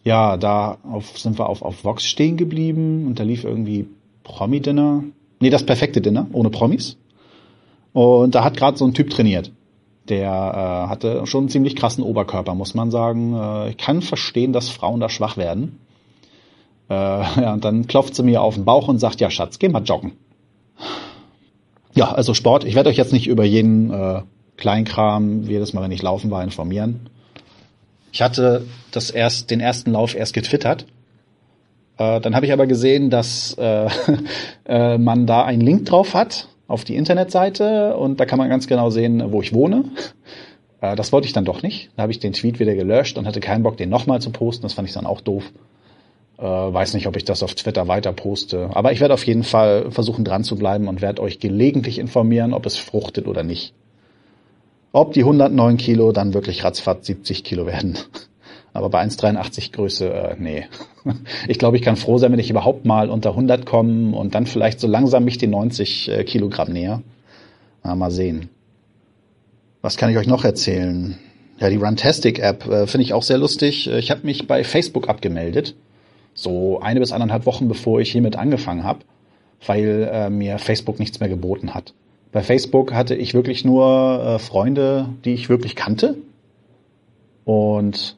ja, 0.04 0.38
da 0.38 0.78
auf, 0.84 1.18
sind 1.18 1.38
wir 1.38 1.48
auf, 1.48 1.62
auf 1.62 1.84
Vox 1.84 2.06
stehen 2.06 2.38
geblieben 2.38 3.06
und 3.08 3.20
da 3.20 3.24
lief 3.24 3.44
irgendwie 3.44 3.88
Promi-Dinner. 4.24 5.04
Nee, 5.40 5.50
das 5.50 5.66
perfekte 5.66 6.02
Dinner, 6.02 6.28
ohne 6.34 6.50
Promis. 6.50 6.98
Und 7.94 8.36
da 8.36 8.44
hat 8.44 8.58
gerade 8.58 8.78
so 8.78 8.86
ein 8.86 8.94
Typ 8.94 9.10
trainiert. 9.10 9.52
Der 10.10 10.30
äh, 10.30 10.90
hatte 10.90 11.26
schon 11.26 11.42
einen 11.42 11.50
ziemlich 11.50 11.76
krassen 11.76 12.04
Oberkörper, 12.04 12.56
muss 12.56 12.74
man 12.74 12.90
sagen. 12.92 13.36
Äh, 13.36 13.70
ich 13.70 13.78
kann 13.78 14.02
verstehen, 14.02 14.54
dass 14.54 14.70
Frauen 14.70 15.00
da 15.00 15.10
schwach 15.10 15.38
werden. 15.38 15.80
Äh, 16.90 16.94
ja, 17.42 17.54
und 17.54 17.64
dann 17.64 17.88
klopft 17.88 18.16
sie 18.16 18.24
mir 18.24 18.42
auf 18.42 18.56
den 18.56 18.66
Bauch 18.66 18.88
und 18.88 19.00
sagt, 19.00 19.22
ja 19.22 19.30
Schatz, 19.30 19.60
geh 19.60 19.70
mal 19.70 19.84
joggen. 19.84 20.14
Ja, 21.94 22.12
also 22.12 22.34
Sport. 22.34 22.64
Ich 22.64 22.76
werde 22.76 22.90
euch 22.90 22.98
jetzt 22.98 23.14
nicht 23.14 23.28
über 23.28 23.44
jeden 23.44 23.92
äh, 23.92 24.22
Kleinkram, 24.58 25.44
jedes 25.44 25.74
Mal, 25.74 25.84
wenn 25.84 25.92
ich 25.92 26.02
laufen 26.02 26.32
war, 26.32 26.44
informieren. 26.44 27.10
Ich 28.12 28.22
hatte 28.22 28.66
das 28.92 29.10
erst, 29.10 29.52
den 29.52 29.60
ersten 29.60 29.92
Lauf 29.92 30.16
erst 30.16 30.34
getwittert. 30.34 30.86
Äh, 31.98 32.20
dann 32.22 32.36
habe 32.36 32.46
ich 32.46 32.54
aber 32.54 32.68
gesehen, 32.68 33.10
dass 33.10 33.54
äh, 33.58 33.88
äh, 34.66 34.98
man 34.98 35.26
da 35.28 35.46
einen 35.46 35.62
Link 35.62 35.86
drauf 35.86 36.14
hat 36.14 36.48
auf 36.68 36.84
die 36.84 36.96
Internetseite 36.96 37.96
und 37.98 38.20
da 38.20 38.26
kann 38.26 38.40
man 38.40 38.50
ganz 38.50 38.68
genau 38.68 38.90
sehen, 38.90 39.32
wo 39.32 39.42
ich 39.42 39.54
wohne. 39.54 39.86
Äh, 40.82 40.96
das 40.96 41.12
wollte 41.12 41.28
ich 41.28 41.34
dann 41.34 41.46
doch 41.46 41.64
nicht. 41.64 41.92
Da 41.96 42.04
habe 42.04 42.12
ich 42.12 42.20
den 42.20 42.34
Tweet 42.34 42.60
wieder 42.60 42.76
gelöscht 42.76 43.18
und 43.18 43.28
hatte 43.28 43.40
keinen 43.40 43.64
Bock, 43.64 43.78
den 43.78 43.90
nochmal 43.90 44.22
zu 44.22 44.32
posten. 44.32 44.64
Das 44.64 44.74
fand 44.74 44.88
ich 44.88 44.94
dann 44.94 45.06
auch 45.06 45.22
doof. 45.22 45.52
Äh, 46.38 46.44
weiß 46.44 46.96
nicht, 46.96 47.08
ob 47.08 47.16
ich 47.16 47.24
das 47.24 47.44
auf 47.44 47.54
Twitter 47.56 47.88
weiter 47.88 48.14
poste. 48.14 48.70
Aber 48.74 48.92
ich 48.92 49.00
werde 49.00 49.14
auf 49.14 49.26
jeden 49.26 49.44
Fall 49.44 49.92
versuchen 49.92 50.26
dran 50.26 50.44
zu 50.44 50.56
bleiben 50.56 50.88
und 50.88 51.02
werde 51.02 51.22
euch 51.22 51.40
gelegentlich 51.40 52.00
informieren, 52.00 52.54
ob 52.54 52.66
es 52.66 52.78
fruchtet 52.78 53.28
oder 53.28 53.44
nicht. 53.44 53.74
Ob 54.94 55.14
die 55.14 55.22
109 55.22 55.78
Kilo 55.78 56.12
dann 56.12 56.34
wirklich 56.34 56.64
ratzfatz 56.64 57.08
70 57.08 57.44
Kilo 57.44 57.66
werden. 57.66 57.98
Aber 58.74 58.90
bei 58.90 59.04
1,83 59.04 59.72
Größe, 59.74 60.14
äh, 60.14 60.36
nee. 60.38 60.66
Ich 61.48 61.58
glaube, 61.58 61.78
ich 61.78 61.84
kann 61.84 61.96
froh 61.96 62.18
sein, 62.18 62.32
wenn 62.32 62.40
ich 62.40 62.50
überhaupt 62.50 62.86
mal 62.86 63.10
unter 63.10 63.32
100 63.32 63.66
komme 63.66 64.16
und 64.16 64.36
dann 64.36 64.46
vielleicht 64.46 64.80
so 64.80 64.88
langsam 64.88 65.26
mich 65.26 65.38
die 65.38 65.48
90 65.48 66.10
äh, 66.10 66.24
Kilogramm 66.24 66.72
näher. 66.72 67.02
Na, 67.84 67.96
mal 67.96 68.12
sehen. 68.12 68.50
Was 69.82 69.98
kann 69.98 70.12
ich 70.12 70.18
euch 70.18 70.28
noch 70.28 70.44
erzählen? 70.44 71.18
Ja, 71.60 71.70
die 71.70 71.78
Runtastic 71.78 72.40
App 72.40 72.68
äh, 72.68 72.88
finde 72.88 73.04
ich 73.04 73.14
auch 73.14 73.24
sehr 73.24 73.38
lustig. 73.38 73.88
Äh, 73.88 74.00
ich 74.00 74.12
habe 74.12 74.26
mich 74.26 74.48
bei 74.48 74.64
Facebook 74.64 75.10
abgemeldet. 75.10 75.76
So 76.34 76.80
eine 76.80 77.00
bis 77.00 77.12
anderthalb 77.12 77.46
Wochen 77.46 77.68
bevor 77.68 78.00
ich 78.00 78.12
hiermit 78.12 78.36
angefangen 78.36 78.84
habe, 78.84 79.00
weil 79.66 80.10
äh, 80.12 80.30
mir 80.30 80.60
Facebook 80.60 81.00
nichts 81.00 81.20
mehr 81.20 81.30
geboten 81.30 81.74
hat. 81.74 81.94
Bei 82.32 82.42
Facebook 82.42 82.94
hatte 82.94 83.16
ich 83.16 83.34
wirklich 83.34 83.66
nur 83.66 84.24
äh, 84.24 84.40
Freunde, 84.40 85.10
die 85.26 85.34
ich 85.34 85.50
wirklich 85.50 85.76
kannte. 85.76 86.16
Und 87.44 88.18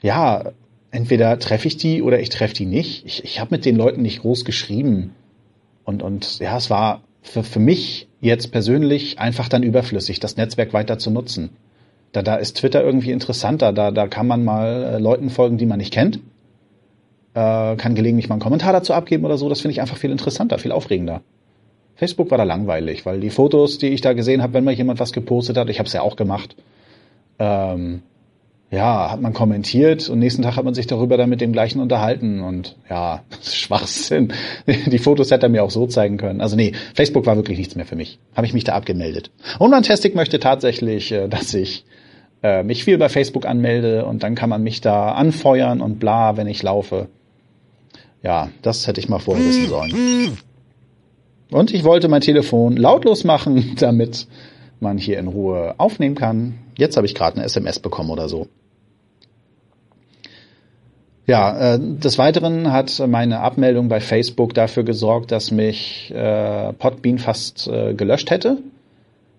ja, 0.00 0.52
entweder 0.90 1.38
treffe 1.38 1.68
ich 1.68 1.76
die 1.76 2.02
oder 2.02 2.20
ich 2.20 2.30
treffe 2.30 2.54
die 2.54 2.66
nicht. 2.66 3.04
Ich, 3.04 3.24
ich 3.24 3.40
habe 3.40 3.54
mit 3.54 3.64
den 3.64 3.76
Leuten 3.76 4.02
nicht 4.02 4.22
groß 4.22 4.44
geschrieben. 4.44 5.14
Und, 5.84 6.02
und 6.02 6.38
ja, 6.38 6.56
es 6.56 6.70
war 6.70 7.02
für, 7.20 7.42
für 7.42 7.58
mich 7.58 8.08
jetzt 8.20 8.52
persönlich 8.52 9.18
einfach 9.18 9.48
dann 9.48 9.62
überflüssig, 9.62 10.20
das 10.20 10.36
Netzwerk 10.36 10.72
weiter 10.72 10.98
zu 10.98 11.10
nutzen. 11.10 11.50
Da, 12.12 12.22
da 12.22 12.36
ist 12.36 12.56
Twitter 12.56 12.82
irgendwie 12.82 13.10
interessanter. 13.10 13.72
Da, 13.72 13.90
da 13.90 14.06
kann 14.06 14.26
man 14.26 14.44
mal 14.44 14.84
äh, 14.84 14.98
Leuten 14.98 15.28
folgen, 15.28 15.58
die 15.58 15.66
man 15.66 15.78
nicht 15.78 15.92
kennt. 15.92 16.20
Äh, 17.34 17.76
kann 17.76 17.94
gelegentlich 17.94 18.28
mal 18.28 18.36
einen 18.36 18.42
Kommentar 18.42 18.72
dazu 18.72 18.94
abgeben 18.94 19.24
oder 19.24 19.36
so. 19.36 19.48
Das 19.48 19.60
finde 19.60 19.72
ich 19.72 19.80
einfach 19.80 19.96
viel 19.98 20.12
interessanter, 20.12 20.58
viel 20.58 20.72
aufregender. 20.72 21.22
Facebook 21.96 22.30
war 22.30 22.38
da 22.38 22.44
langweilig, 22.44 23.06
weil 23.06 23.20
die 23.20 23.30
Fotos, 23.30 23.78
die 23.78 23.88
ich 23.88 24.00
da 24.00 24.12
gesehen 24.12 24.42
habe, 24.42 24.54
wenn 24.54 24.64
mal 24.64 24.74
jemand 24.74 25.00
was 25.00 25.12
gepostet 25.12 25.56
hat, 25.56 25.70
ich 25.70 25.78
habe 25.78 25.86
es 25.86 25.92
ja 25.92 26.02
auch 26.02 26.16
gemacht, 26.16 26.56
ähm, 27.38 28.02
ja, 28.70 29.10
hat 29.10 29.20
man 29.20 29.32
kommentiert 29.32 30.08
und 30.08 30.18
nächsten 30.18 30.42
Tag 30.42 30.56
hat 30.56 30.64
man 30.64 30.74
sich 30.74 30.86
darüber 30.86 31.16
dann 31.16 31.30
mit 31.30 31.40
dem 31.40 31.52
gleichen 31.52 31.80
unterhalten 31.80 32.40
und 32.40 32.76
ja, 32.90 33.22
Schwachsinn. 33.42 34.32
Die 34.66 34.98
Fotos 34.98 35.30
hätte 35.30 35.46
er 35.46 35.48
mir 35.48 35.62
auch 35.62 35.70
so 35.70 35.86
zeigen 35.86 36.16
können. 36.16 36.40
Also 36.40 36.56
nee, 36.56 36.72
Facebook 36.94 37.26
war 37.26 37.36
wirklich 37.36 37.58
nichts 37.58 37.76
mehr 37.76 37.86
für 37.86 37.96
mich. 37.96 38.18
Habe 38.34 38.46
ich 38.46 38.54
mich 38.54 38.64
da 38.64 38.74
abgemeldet. 38.74 39.30
Und 39.58 39.70
Fantastic 39.70 40.14
möchte 40.14 40.40
tatsächlich, 40.40 41.12
äh, 41.12 41.28
dass 41.28 41.54
ich 41.54 41.84
äh, 42.42 42.62
mich 42.64 42.84
viel 42.84 42.98
bei 42.98 43.08
Facebook 43.08 43.46
anmelde 43.46 44.04
und 44.04 44.22
dann 44.22 44.34
kann 44.34 44.50
man 44.50 44.62
mich 44.62 44.80
da 44.80 45.12
anfeuern 45.12 45.80
und 45.80 46.00
bla, 46.00 46.36
wenn 46.36 46.48
ich 46.48 46.62
laufe. 46.62 47.08
Ja, 48.22 48.50
das 48.62 48.86
hätte 48.86 49.00
ich 49.00 49.08
mal 49.08 49.18
vorher 49.18 49.44
wissen 49.46 49.68
sollen. 49.68 50.38
Und 51.50 51.72
ich 51.72 51.84
wollte 51.84 52.08
mein 52.08 52.20
Telefon 52.20 52.76
lautlos 52.76 53.24
machen, 53.24 53.74
damit 53.78 54.26
man 54.80 54.98
hier 54.98 55.18
in 55.18 55.28
Ruhe 55.28 55.74
aufnehmen 55.78 56.14
kann. 56.14 56.54
Jetzt 56.76 56.96
habe 56.96 57.06
ich 57.06 57.14
gerade 57.14 57.36
eine 57.36 57.44
SMS 57.44 57.78
bekommen 57.78 58.10
oder 58.10 58.28
so. 58.28 58.48
Ja, 61.26 61.74
äh, 61.74 61.78
des 61.80 62.18
Weiteren 62.18 62.70
hat 62.70 63.02
meine 63.06 63.40
Abmeldung 63.40 63.88
bei 63.88 64.00
Facebook 64.00 64.52
dafür 64.52 64.82
gesorgt, 64.82 65.32
dass 65.32 65.50
mich 65.50 66.12
äh, 66.14 66.72
Podbean 66.74 67.18
fast 67.18 67.66
äh, 67.66 67.94
gelöscht 67.94 68.30
hätte. 68.30 68.58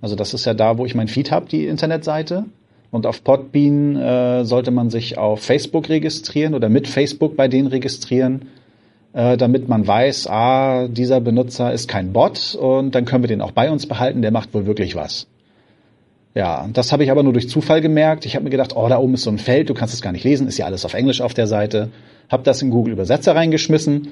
Also 0.01 0.15
das 0.15 0.33
ist 0.33 0.45
ja 0.45 0.55
da, 0.55 0.77
wo 0.79 0.85
ich 0.85 0.95
mein 0.95 1.07
Feed 1.07 1.31
habe, 1.31 1.47
die 1.47 1.67
Internetseite. 1.67 2.45
Und 2.89 3.05
auf 3.05 3.24
Podbean 3.24 3.95
äh, 3.97 4.45
sollte 4.45 4.71
man 4.71 4.89
sich 4.89 5.17
auf 5.17 5.41
Facebook 5.41 5.89
registrieren 5.89 6.53
oder 6.55 6.69
mit 6.69 6.88
Facebook 6.88 7.35
bei 7.35 7.47
denen 7.47 7.67
registrieren, 7.67 8.47
äh, 9.15 9.38
damit 9.38 9.69
man 9.69 9.88
weiß, 9.88 10.27
ah, 10.27 10.88
dieser 10.89 11.22
Benutzer 11.22 11.72
ist 11.72 11.88
kein 11.88 12.12
Bot 12.12 12.53
und 12.53 12.93
dann 12.93 13.05
können 13.05 13.24
wir 13.24 13.29
den 13.29 13.41
auch 13.41 13.51
bei 13.51 13.72
uns 13.72 13.88
behalten, 13.88 14.22
der 14.22 14.31
macht 14.31 14.53
wohl 14.53 14.65
wirklich 14.65 14.95
was. 14.95 15.27
Ja, 16.36 16.67
das 16.74 16.91
habe 16.91 17.05
ich 17.05 17.12
aber 17.12 17.24
nur 17.24 17.31
durch 17.31 17.48
Zufall 17.48 17.79
gemerkt. 17.79 18.25
Ich 18.25 18.36
habe 18.36 18.43
mir 18.43 18.50
gedacht, 18.50 18.75
oh, 18.75 18.89
da 18.89 18.98
oben 18.98 19.13
ist 19.13 19.24
so 19.24 19.29
ein 19.29 19.38
Feld, 19.38 19.69
du 19.69 19.74
kannst 19.74 19.93
es 19.93 20.01
gar 20.01 20.12
nicht 20.12 20.25
lesen, 20.25 20.50
ist 20.50 20.57
ja 20.57 20.65
alles 20.65 20.84
auf 20.84 20.93
Englisch 20.93 21.22
auf 21.22 21.34
der 21.34 21.48
Seite. 21.48 21.91
Hab 22.29 22.43
das 22.43 22.62
in 22.62 22.72
Google 22.72 22.91
Übersetzer 22.91 23.34
reingeschmissen, 23.38 24.10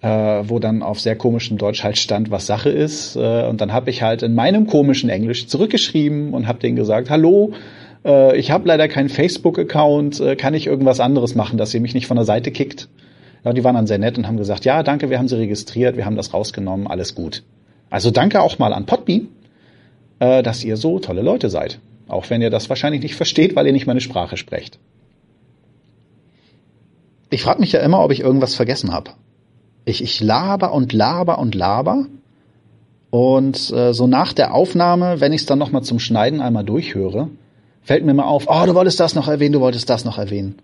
äh, 0.00 0.08
wo 0.08 0.58
dann 0.58 0.82
auf 0.82 0.98
sehr 0.98 1.14
komischem 1.14 1.56
Deutsch 1.56 1.84
halt 1.84 1.96
stand, 1.96 2.32
was 2.32 2.46
Sache 2.46 2.70
ist. 2.70 3.14
Äh, 3.14 3.46
und 3.46 3.60
dann 3.60 3.72
habe 3.72 3.90
ich 3.90 4.02
halt 4.02 4.24
in 4.24 4.34
meinem 4.34 4.66
komischen 4.66 5.08
Englisch 5.08 5.46
zurückgeschrieben 5.46 6.34
und 6.34 6.48
habe 6.48 6.58
denen 6.58 6.74
gesagt, 6.74 7.10
hallo, 7.10 7.52
äh, 8.04 8.36
ich 8.36 8.50
habe 8.50 8.66
leider 8.66 8.88
keinen 8.88 9.08
Facebook-Account, 9.08 10.18
äh, 10.18 10.34
kann 10.34 10.54
ich 10.54 10.66
irgendwas 10.66 10.98
anderes 10.98 11.36
machen, 11.36 11.58
dass 11.58 11.72
ihr 11.72 11.80
mich 11.80 11.94
nicht 11.94 12.08
von 12.08 12.16
der 12.16 12.26
Seite 12.26 12.50
kickt? 12.50 12.88
Ja, 13.44 13.52
die 13.52 13.64
waren 13.64 13.74
dann 13.74 13.86
sehr 13.86 13.98
nett 13.98 14.18
und 14.18 14.26
haben 14.26 14.36
gesagt, 14.36 14.64
ja, 14.64 14.82
danke, 14.82 15.10
wir 15.10 15.18
haben 15.18 15.28
sie 15.28 15.36
registriert, 15.36 15.96
wir 15.96 16.04
haben 16.06 16.16
das 16.16 16.32
rausgenommen, 16.32 16.86
alles 16.86 17.14
gut. 17.14 17.42
Also 17.90 18.10
danke 18.10 18.40
auch 18.40 18.58
mal 18.58 18.72
an 18.72 18.86
Podbean 18.86 19.28
äh, 20.22 20.42
dass 20.44 20.62
ihr 20.62 20.76
so 20.76 21.00
tolle 21.00 21.22
Leute 21.22 21.50
seid. 21.50 21.80
Auch 22.06 22.30
wenn 22.30 22.42
ihr 22.42 22.50
das 22.50 22.68
wahrscheinlich 22.68 23.02
nicht 23.02 23.16
versteht, 23.16 23.56
weil 23.56 23.66
ihr 23.66 23.72
nicht 23.72 23.88
meine 23.88 24.00
Sprache 24.00 24.36
sprecht. 24.36 24.78
Ich 27.30 27.42
frage 27.42 27.60
mich 27.60 27.72
ja 27.72 27.80
immer, 27.80 28.04
ob 28.04 28.12
ich 28.12 28.20
irgendwas 28.20 28.54
vergessen 28.54 28.92
habe. 28.92 29.10
Ich, 29.84 30.02
ich 30.02 30.20
laber 30.20 30.72
und 30.72 30.92
laber 30.92 31.38
und 31.40 31.56
laber. 31.56 32.06
Und 33.10 33.72
äh, 33.72 33.92
so 33.92 34.06
nach 34.06 34.32
der 34.32 34.54
Aufnahme, 34.54 35.20
wenn 35.20 35.32
ich 35.32 35.40
es 35.40 35.46
dann 35.46 35.58
nochmal 35.58 35.82
zum 35.82 35.98
Schneiden 35.98 36.40
einmal 36.40 36.64
durchhöre, 36.64 37.28
fällt 37.82 38.04
mir 38.04 38.14
mal 38.14 38.24
auf, 38.24 38.44
oh, 38.46 38.64
du 38.64 38.74
wolltest 38.76 39.00
das 39.00 39.16
noch 39.16 39.26
erwähnen, 39.26 39.54
du 39.54 39.60
wolltest 39.60 39.90
das 39.90 40.04
noch 40.04 40.18
erwähnen. 40.18 40.56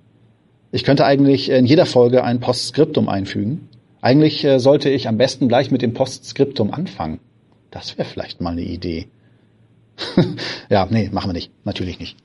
Ich 0.70 0.84
könnte 0.84 1.06
eigentlich 1.06 1.50
in 1.50 1.66
jeder 1.66 1.86
Folge 1.86 2.24
ein 2.24 2.40
Postskriptum 2.40 3.08
einfügen. 3.08 3.68
Eigentlich 4.00 4.44
äh, 4.44 4.60
sollte 4.60 4.90
ich 4.90 5.08
am 5.08 5.16
besten 5.16 5.48
gleich 5.48 5.70
mit 5.70 5.82
dem 5.82 5.94
Postskriptum 5.94 6.72
anfangen. 6.72 7.20
Das 7.70 7.96
wäre 7.96 8.08
vielleicht 8.08 8.40
mal 8.40 8.50
eine 8.50 8.62
Idee. 8.62 9.08
ja, 10.70 10.86
nee, 10.90 11.08
machen 11.10 11.30
wir 11.30 11.34
nicht. 11.34 11.50
Natürlich 11.64 11.98
nicht. 11.98 12.16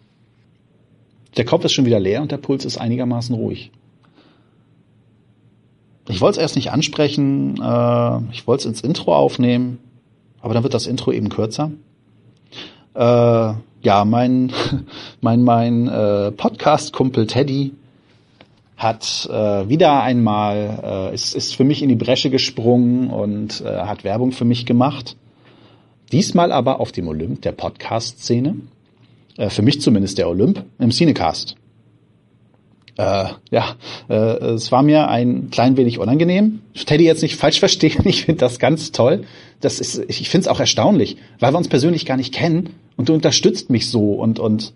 Der 1.37 1.45
Kopf 1.45 1.65
ist 1.65 1.73
schon 1.73 1.85
wieder 1.85 1.99
leer 1.99 2.21
und 2.21 2.31
der 2.31 2.37
Puls 2.37 2.65
ist 2.65 2.77
einigermaßen 2.77 3.33
ruhig. 3.33 3.71
Ich 6.09 6.19
wollte 6.19 6.37
es 6.37 6.41
erst 6.41 6.55
nicht 6.57 6.71
ansprechen, 6.71 7.55
äh, 7.61 8.19
ich 8.31 8.45
wollte 8.45 8.61
es 8.61 8.65
ins 8.65 8.81
Intro 8.81 9.15
aufnehmen, 9.15 9.79
aber 10.41 10.53
dann 10.53 10.63
wird 10.63 10.73
das 10.73 10.85
Intro 10.85 11.13
eben 11.13 11.29
kürzer. 11.29 11.71
Äh, 12.93 12.99
ja, 12.99 14.05
mein, 14.05 14.51
mein, 15.21 15.43
mein 15.43 15.87
äh, 15.87 16.31
Podcast-Kumpel 16.31 17.25
Teddy 17.25 17.73
hat 18.77 19.29
äh, 19.31 19.69
wieder 19.69 20.01
einmal, 20.01 21.11
äh, 21.11 21.13
ist, 21.13 21.35
ist 21.35 21.55
für 21.55 21.63
mich 21.63 21.81
in 21.81 21.89
die 21.89 21.95
Bresche 21.95 22.29
gesprungen 22.29 23.09
und 23.09 23.61
äh, 23.61 23.69
hat 23.69 24.03
Werbung 24.03 24.31
für 24.31 24.45
mich 24.45 24.65
gemacht. 24.65 25.15
Diesmal 26.11 26.51
aber 26.51 26.79
auf 26.79 26.91
dem 26.91 27.07
Olymp 27.07 27.41
der 27.41 27.51
Podcast-Szene. 27.51 28.55
Äh, 29.37 29.49
für 29.49 29.61
mich 29.61 29.81
zumindest 29.81 30.17
der 30.17 30.29
Olymp 30.29 30.63
im 30.79 30.91
Cinecast. 30.91 31.55
Äh, 32.97 33.25
ja, 33.49 33.75
äh, 34.07 34.13
es 34.13 34.71
war 34.71 34.83
mir 34.83 35.07
ein 35.07 35.49
klein 35.49 35.77
wenig 35.77 35.97
unangenehm. 35.97 36.61
Teddy 36.75 37.05
jetzt 37.05 37.23
nicht 37.23 37.35
falsch 37.35 37.59
verstehen, 37.59 38.01
ich 38.05 38.25
finde 38.25 38.39
das 38.39 38.59
ganz 38.59 38.91
toll. 38.91 39.23
Das 39.61 39.79
ist, 39.79 40.03
ich 40.07 40.29
finde 40.29 40.45
es 40.45 40.47
auch 40.47 40.59
erstaunlich, 40.59 41.17
weil 41.39 41.53
wir 41.53 41.57
uns 41.57 41.69
persönlich 41.69 42.05
gar 42.05 42.17
nicht 42.17 42.33
kennen 42.33 42.71
und 42.95 43.09
du 43.09 43.13
unterstützt 43.13 43.69
mich 43.69 43.89
so 43.89 44.13
und 44.13 44.39
und 44.39 44.73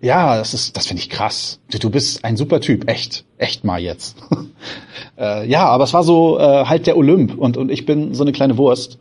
ja, 0.00 0.36
das 0.36 0.54
ist, 0.54 0.76
das 0.76 0.86
finde 0.86 1.02
ich 1.02 1.10
krass. 1.10 1.60
Du, 1.80 1.90
bist 1.90 2.24
ein 2.24 2.36
super 2.36 2.60
Typ, 2.60 2.88
echt, 2.88 3.24
echt 3.36 3.64
mal 3.64 3.80
jetzt. 3.80 4.16
äh, 5.18 5.48
ja, 5.48 5.66
aber 5.66 5.84
es 5.84 5.94
war 5.94 6.02
so 6.02 6.38
äh, 6.38 6.64
halt 6.64 6.86
der 6.86 6.96
Olymp 6.96 7.36
und 7.36 7.56
und 7.56 7.70
ich 7.70 7.86
bin 7.86 8.14
so 8.14 8.22
eine 8.22 8.32
kleine 8.32 8.56
Wurst 8.58 8.98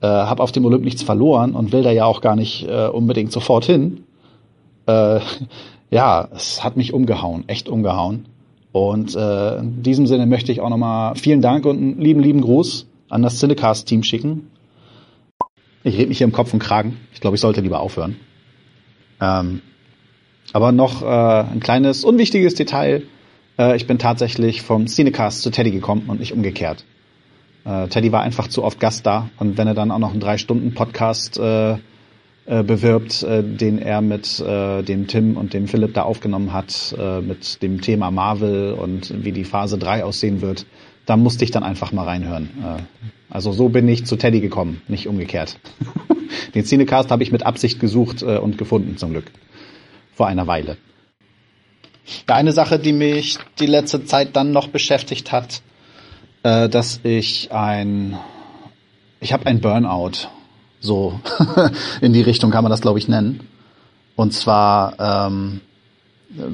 äh, 0.00 0.06
habe 0.06 0.42
auf 0.42 0.52
dem 0.52 0.64
Olymp 0.64 0.84
nichts 0.84 1.02
verloren 1.02 1.54
und 1.54 1.72
will 1.72 1.82
da 1.82 1.90
ja 1.90 2.04
auch 2.04 2.20
gar 2.20 2.36
nicht 2.36 2.66
äh, 2.68 2.86
unbedingt 2.86 3.32
sofort 3.32 3.64
hin. 3.64 4.04
Äh, 4.86 5.20
ja, 5.90 6.28
es 6.34 6.62
hat 6.62 6.76
mich 6.76 6.92
umgehauen, 6.92 7.44
echt 7.48 7.68
umgehauen. 7.68 8.26
Und 8.72 9.16
äh, 9.16 9.58
in 9.58 9.82
diesem 9.82 10.06
Sinne 10.06 10.26
möchte 10.26 10.52
ich 10.52 10.60
auch 10.60 10.68
nochmal 10.68 11.14
vielen 11.16 11.40
Dank 11.40 11.64
und 11.64 11.78
einen 11.78 12.00
lieben, 12.00 12.20
lieben 12.20 12.42
Gruß 12.42 12.86
an 13.08 13.22
das 13.22 13.38
Cinecast-Team 13.38 14.02
schicken. 14.02 14.50
Ich 15.82 15.96
rede 15.96 16.08
mich 16.08 16.18
hier 16.18 16.26
im 16.26 16.32
Kopf 16.32 16.52
und 16.52 16.58
Kragen. 16.58 16.98
Ich 17.14 17.20
glaube, 17.20 17.36
ich 17.36 17.40
sollte 17.40 17.60
lieber 17.60 17.80
aufhören. 17.80 18.16
Ähm, 19.20 19.62
aber 20.52 20.72
noch 20.72 21.02
äh, 21.02 21.06
ein 21.06 21.60
kleines, 21.60 22.04
unwichtiges 22.04 22.54
Detail. 22.54 23.02
Äh, 23.58 23.76
ich 23.76 23.86
bin 23.86 23.98
tatsächlich 23.98 24.62
vom 24.62 24.86
Cinecast 24.86 25.42
zu 25.42 25.50
Teddy 25.50 25.70
gekommen 25.70 26.04
und 26.08 26.20
nicht 26.20 26.32
umgekehrt. 26.32 26.84
Äh, 27.64 27.88
Teddy 27.88 28.12
war 28.12 28.22
einfach 28.22 28.48
zu 28.48 28.62
oft 28.62 28.80
Gast 28.80 29.06
da 29.06 29.28
und 29.38 29.58
wenn 29.58 29.66
er 29.66 29.74
dann 29.74 29.90
auch 29.90 29.98
noch 29.98 30.12
einen 30.12 30.20
drei 30.20 30.38
Stunden 30.38 30.74
Podcast 30.74 31.38
äh, 31.38 31.76
äh, 32.48 32.62
bewirbt, 32.62 33.24
äh, 33.24 33.42
den 33.42 33.78
er 33.78 34.00
mit 34.00 34.38
äh, 34.40 34.82
dem 34.82 35.08
Tim 35.08 35.36
und 35.36 35.52
dem 35.52 35.66
Philipp 35.66 35.94
da 35.94 36.02
aufgenommen 36.02 36.52
hat, 36.52 36.94
äh, 36.96 37.20
mit 37.20 37.60
dem 37.62 37.80
Thema 37.80 38.12
Marvel 38.12 38.72
und 38.72 39.24
wie 39.24 39.32
die 39.32 39.44
Phase 39.44 39.78
3 39.78 40.04
aussehen 40.04 40.42
wird, 40.42 40.64
da 41.06 41.16
musste 41.16 41.44
ich 41.44 41.50
dann 41.50 41.64
einfach 41.64 41.90
mal 41.90 42.04
reinhören. 42.04 42.50
Äh, 42.62 42.82
also 43.30 43.50
so 43.50 43.68
bin 43.68 43.88
ich 43.88 44.06
zu 44.06 44.14
Teddy 44.14 44.40
gekommen, 44.40 44.80
nicht 44.86 45.08
umgekehrt. 45.08 45.58
den 46.54 46.64
Cinecast 46.64 47.10
habe 47.10 47.24
ich 47.24 47.32
mit 47.32 47.44
Absicht 47.44 47.80
gesucht 47.80 48.22
äh, 48.22 48.38
und 48.38 48.58
gefunden, 48.58 48.96
zum 48.96 49.10
Glück. 49.10 49.24
Vor 50.16 50.26
einer 50.26 50.46
Weile. 50.46 50.78
Eine 52.26 52.52
Sache, 52.52 52.78
die 52.78 52.94
mich 52.94 53.36
die 53.58 53.66
letzte 53.66 54.06
Zeit 54.06 54.34
dann 54.34 54.50
noch 54.50 54.68
beschäftigt 54.68 55.30
hat, 55.30 55.60
äh, 56.42 56.70
dass 56.70 57.00
ich 57.02 57.52
ein, 57.52 58.16
ich 59.20 59.34
habe 59.34 59.44
ein 59.44 59.60
Burnout. 59.60 60.28
So 60.80 61.20
in 62.00 62.14
die 62.14 62.22
Richtung 62.22 62.50
kann 62.50 62.64
man 62.64 62.70
das, 62.70 62.80
glaube 62.80 62.98
ich, 62.98 63.08
nennen. 63.08 63.46
Und 64.14 64.32
zwar 64.32 65.28
ähm, 65.28 65.60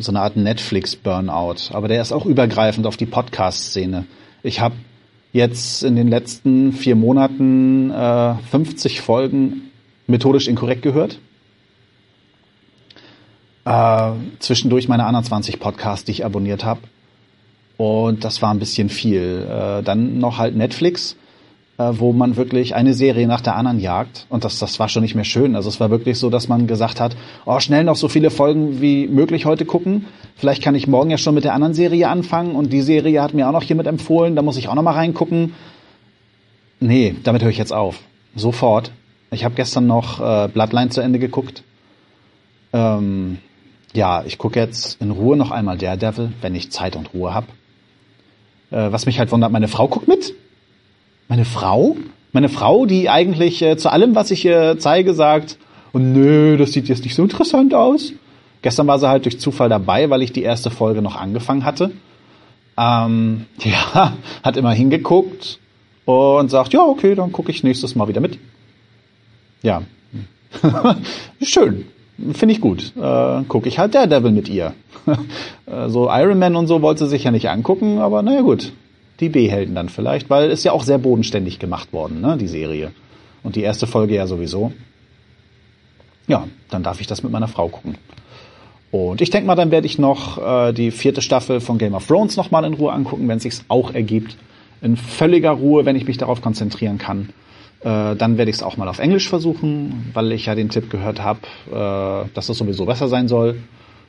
so 0.00 0.10
eine 0.10 0.22
Art 0.22 0.36
Netflix-Burnout. 0.36 1.72
Aber 1.72 1.86
der 1.86 2.02
ist 2.02 2.10
auch 2.10 2.26
übergreifend 2.26 2.84
auf 2.84 2.96
die 2.96 3.06
Podcast-Szene. 3.06 4.06
Ich 4.42 4.58
habe 4.58 4.74
jetzt 5.32 5.84
in 5.84 5.94
den 5.94 6.08
letzten 6.08 6.72
vier 6.72 6.96
Monaten 6.96 7.92
äh, 7.92 8.34
50 8.50 9.00
Folgen 9.00 9.70
methodisch 10.08 10.48
inkorrekt 10.48 10.82
gehört. 10.82 11.20
Äh, 13.64 14.12
zwischendurch 14.40 14.88
meine 14.88 15.04
anderen 15.04 15.24
20 15.24 15.60
Podcasts, 15.60 16.04
die 16.04 16.12
ich 16.12 16.24
abonniert 16.24 16.64
habe. 16.64 16.80
Und 17.76 18.24
das 18.24 18.42
war 18.42 18.52
ein 18.52 18.58
bisschen 18.58 18.88
viel. 18.88 19.46
Äh, 19.48 19.82
dann 19.82 20.18
noch 20.18 20.38
halt 20.38 20.56
Netflix, 20.56 21.16
äh, 21.78 21.90
wo 21.92 22.12
man 22.12 22.36
wirklich 22.36 22.74
eine 22.74 22.94
Serie 22.94 23.26
nach 23.26 23.40
der 23.40 23.56
anderen 23.56 23.78
jagt. 23.78 24.26
Und 24.28 24.44
das, 24.44 24.58
das 24.58 24.78
war 24.78 24.88
schon 24.88 25.02
nicht 25.02 25.14
mehr 25.14 25.24
schön. 25.24 25.56
Also 25.56 25.68
es 25.68 25.80
war 25.80 25.90
wirklich 25.90 26.18
so, 26.18 26.28
dass 26.28 26.48
man 26.48 26.66
gesagt 26.66 27.00
hat, 27.00 27.16
oh, 27.44 27.60
schnell 27.60 27.84
noch 27.84 27.96
so 27.96 28.08
viele 28.08 28.30
Folgen 28.30 28.80
wie 28.80 29.06
möglich 29.06 29.46
heute 29.46 29.64
gucken. 29.64 30.06
Vielleicht 30.36 30.62
kann 30.62 30.74
ich 30.74 30.86
morgen 30.86 31.10
ja 31.10 31.18
schon 31.18 31.34
mit 31.34 31.44
der 31.44 31.54
anderen 31.54 31.74
Serie 31.74 32.08
anfangen. 32.08 32.56
Und 32.56 32.72
die 32.72 32.82
Serie 32.82 33.22
hat 33.22 33.34
mir 33.34 33.48
auch 33.48 33.52
noch 33.52 33.64
jemand 33.64 33.88
empfohlen. 33.88 34.36
Da 34.36 34.42
muss 34.42 34.56
ich 34.56 34.68
auch 34.68 34.74
noch 34.74 34.82
mal 34.82 34.92
reingucken. 34.92 35.54
Nee, 36.80 37.14
damit 37.22 37.42
höre 37.42 37.50
ich 37.50 37.58
jetzt 37.58 37.72
auf. 37.72 38.00
Sofort. 38.34 38.90
Ich 39.30 39.44
habe 39.44 39.54
gestern 39.54 39.86
noch 39.86 40.20
äh, 40.20 40.48
Bloodline 40.48 40.90
zu 40.90 41.00
Ende 41.00 41.18
geguckt. 41.18 41.62
Ähm, 42.72 43.38
ja, 43.92 44.24
ich 44.26 44.38
gucke 44.38 44.58
jetzt 44.58 45.00
in 45.00 45.10
Ruhe 45.10 45.36
noch 45.36 45.50
einmal 45.50 45.78
Daredevil, 45.78 46.32
wenn 46.40 46.54
ich 46.54 46.70
Zeit 46.70 46.96
und 46.96 47.12
Ruhe 47.12 47.34
hab. 47.34 47.44
Äh, 48.70 48.90
was 48.90 49.06
mich 49.06 49.18
halt 49.18 49.30
wundert, 49.32 49.52
meine 49.52 49.68
Frau 49.68 49.88
guckt 49.88 50.08
mit. 50.08 50.34
Meine 51.28 51.44
Frau? 51.44 51.96
Meine 52.32 52.48
Frau, 52.48 52.86
die 52.86 53.10
eigentlich 53.10 53.60
äh, 53.62 53.76
zu 53.76 53.90
allem, 53.90 54.14
was 54.14 54.30
ich 54.30 54.44
ihr 54.44 54.76
zeige, 54.78 55.14
sagt, 55.14 55.58
oh, 55.92 55.98
nö, 55.98 56.56
das 56.56 56.72
sieht 56.72 56.88
jetzt 56.88 57.04
nicht 57.04 57.14
so 57.14 57.22
interessant 57.22 57.74
aus. 57.74 58.12
Gestern 58.62 58.86
war 58.86 58.98
sie 58.98 59.08
halt 59.08 59.24
durch 59.24 59.40
Zufall 59.40 59.68
dabei, 59.68 60.08
weil 60.08 60.22
ich 60.22 60.32
die 60.32 60.42
erste 60.42 60.70
Folge 60.70 61.02
noch 61.02 61.16
angefangen 61.16 61.64
hatte. 61.64 61.90
Ähm, 62.78 63.46
ja, 63.58 64.14
hat 64.42 64.56
immer 64.56 64.72
hingeguckt 64.72 65.58
und 66.06 66.50
sagt, 66.50 66.72
ja, 66.72 66.82
okay, 66.82 67.14
dann 67.14 67.32
gucke 67.32 67.50
ich 67.50 67.62
nächstes 67.62 67.94
Mal 67.94 68.08
wieder 68.08 68.20
mit. 68.20 68.38
Ja. 69.62 69.82
Schön. 71.42 71.86
Finde 72.32 72.54
ich 72.54 72.60
gut. 72.60 72.92
Äh, 72.96 73.42
Gucke 73.48 73.68
ich 73.68 73.78
halt 73.78 73.94
Daredevil 73.94 74.32
mit 74.32 74.48
ihr. 74.48 74.74
Äh, 75.64 75.88
so 75.88 76.08
Iron 76.10 76.40
Man 76.40 76.56
und 76.56 76.66
so 76.66 76.82
wollte 76.82 77.04
sie 77.04 77.10
sich 77.10 77.24
ja 77.24 77.30
nicht 77.30 77.48
angucken, 77.48 77.98
aber 77.98 78.22
naja 78.22 78.40
gut. 78.40 78.72
Die 79.20 79.28
B-Helden 79.28 79.76
dann 79.76 79.88
vielleicht, 79.88 80.28
weil 80.28 80.50
ist 80.50 80.64
ja 80.64 80.72
auch 80.72 80.82
sehr 80.82 80.98
bodenständig 80.98 81.60
gemacht 81.60 81.92
worden, 81.92 82.20
ne, 82.20 82.36
die 82.36 82.48
Serie. 82.48 82.90
Und 83.44 83.54
die 83.54 83.62
erste 83.62 83.86
Folge 83.86 84.16
ja 84.16 84.26
sowieso. 84.26 84.72
Ja, 86.26 86.48
dann 86.68 86.82
darf 86.82 87.00
ich 87.00 87.06
das 87.06 87.22
mit 87.22 87.30
meiner 87.30 87.46
Frau 87.46 87.68
gucken. 87.68 87.96
Und 88.90 89.20
ich 89.20 89.30
denke 89.30 89.46
mal, 89.46 89.54
dann 89.54 89.70
werde 89.70 89.86
ich 89.86 89.98
noch 89.98 90.38
äh, 90.38 90.72
die 90.72 90.90
vierte 90.90 91.22
Staffel 91.22 91.60
von 91.60 91.78
Game 91.78 91.94
of 91.94 92.06
Thrones 92.06 92.36
nochmal 92.36 92.64
in 92.64 92.74
Ruhe 92.74 92.92
angucken, 92.92 93.26
wenn 93.28 93.38
es 93.38 93.44
sich 93.44 93.54
auch 93.68 93.94
ergibt. 93.94 94.36
In 94.82 94.96
völliger 94.96 95.52
Ruhe, 95.52 95.86
wenn 95.86 95.96
ich 95.96 96.06
mich 96.06 96.18
darauf 96.18 96.42
konzentrieren 96.42 96.98
kann. 96.98 97.30
Äh, 97.84 98.16
dann 98.16 98.38
werde 98.38 98.50
ich 98.50 98.56
es 98.56 98.62
auch 98.62 98.76
mal 98.76 98.88
auf 98.88 99.00
Englisch 99.00 99.28
versuchen, 99.28 100.10
weil 100.14 100.30
ich 100.32 100.46
ja 100.46 100.54
den 100.54 100.68
Tipp 100.68 100.88
gehört 100.90 101.22
habe, 101.22 101.40
äh, 101.70 102.28
dass 102.34 102.48
es 102.48 102.58
sowieso 102.58 102.86
besser 102.86 103.08
sein 103.08 103.26
soll 103.26 103.56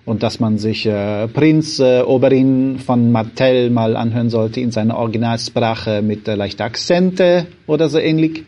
und 0.05 0.21
dass 0.21 0.39
man 0.39 0.57
sich 0.57 0.85
äh, 0.85 1.27
Prinz 1.27 1.79
äh, 1.79 2.01
Oberin 2.01 2.77
von 2.79 3.11
Martell 3.11 3.69
mal 3.69 3.95
anhören 3.95 4.29
sollte 4.29 4.59
in 4.59 4.71
seiner 4.71 4.97
Originalsprache 4.97 6.01
mit 6.01 6.27
äh, 6.27 6.35
leichter 6.35 6.65
Akzente 6.65 7.47
oder 7.65 7.89
so 7.89 7.97
ähnlich. 7.97 8.43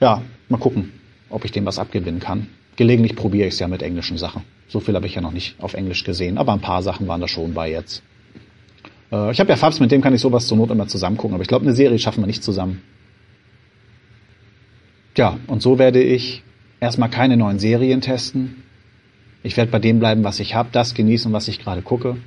Ja, 0.00 0.22
mal 0.48 0.58
gucken, 0.58 0.92
ob 1.28 1.44
ich 1.44 1.52
dem 1.52 1.66
was 1.66 1.78
abgewinnen 1.78 2.20
kann. 2.20 2.48
Gelegentlich 2.76 3.16
probiere 3.16 3.48
ich 3.48 3.54
es 3.54 3.60
ja 3.60 3.68
mit 3.68 3.82
englischen 3.82 4.16
Sachen. 4.16 4.42
So 4.68 4.80
viel 4.80 4.94
habe 4.94 5.06
ich 5.06 5.16
ja 5.16 5.20
noch 5.20 5.32
nicht 5.32 5.56
auf 5.60 5.74
Englisch 5.74 6.04
gesehen, 6.04 6.38
aber 6.38 6.52
ein 6.52 6.60
paar 6.60 6.82
Sachen 6.82 7.08
waren 7.08 7.20
da 7.20 7.28
schon 7.28 7.52
bei 7.52 7.70
jetzt. 7.70 8.02
Äh, 9.12 9.32
ich 9.32 9.40
habe 9.40 9.50
ja 9.50 9.56
Fabs, 9.56 9.80
mit 9.80 9.90
dem 9.90 10.00
kann 10.00 10.14
ich 10.14 10.20
sowas 10.20 10.46
zur 10.46 10.56
Not 10.56 10.70
immer 10.70 10.86
zusammen 10.86 11.16
gucken, 11.18 11.34
aber 11.34 11.42
ich 11.42 11.48
glaube, 11.48 11.64
eine 11.64 11.74
Serie 11.74 11.98
schaffen 11.98 12.22
wir 12.22 12.26
nicht 12.26 12.42
zusammen. 12.42 12.80
Ja, 15.18 15.36
und 15.48 15.62
so 15.62 15.80
werde 15.80 16.00
ich 16.00 16.44
erstmal 16.78 17.10
keine 17.10 17.36
neuen 17.36 17.58
Serien 17.58 18.00
testen. 18.00 18.62
Ich 19.42 19.56
werde 19.56 19.72
bei 19.72 19.80
dem 19.80 19.98
bleiben, 19.98 20.22
was 20.22 20.38
ich 20.38 20.54
habe, 20.54 20.68
das 20.70 20.94
genießen, 20.94 21.32
was 21.32 21.48
ich 21.48 21.58
gerade 21.58 21.82
gucke. 21.82 22.18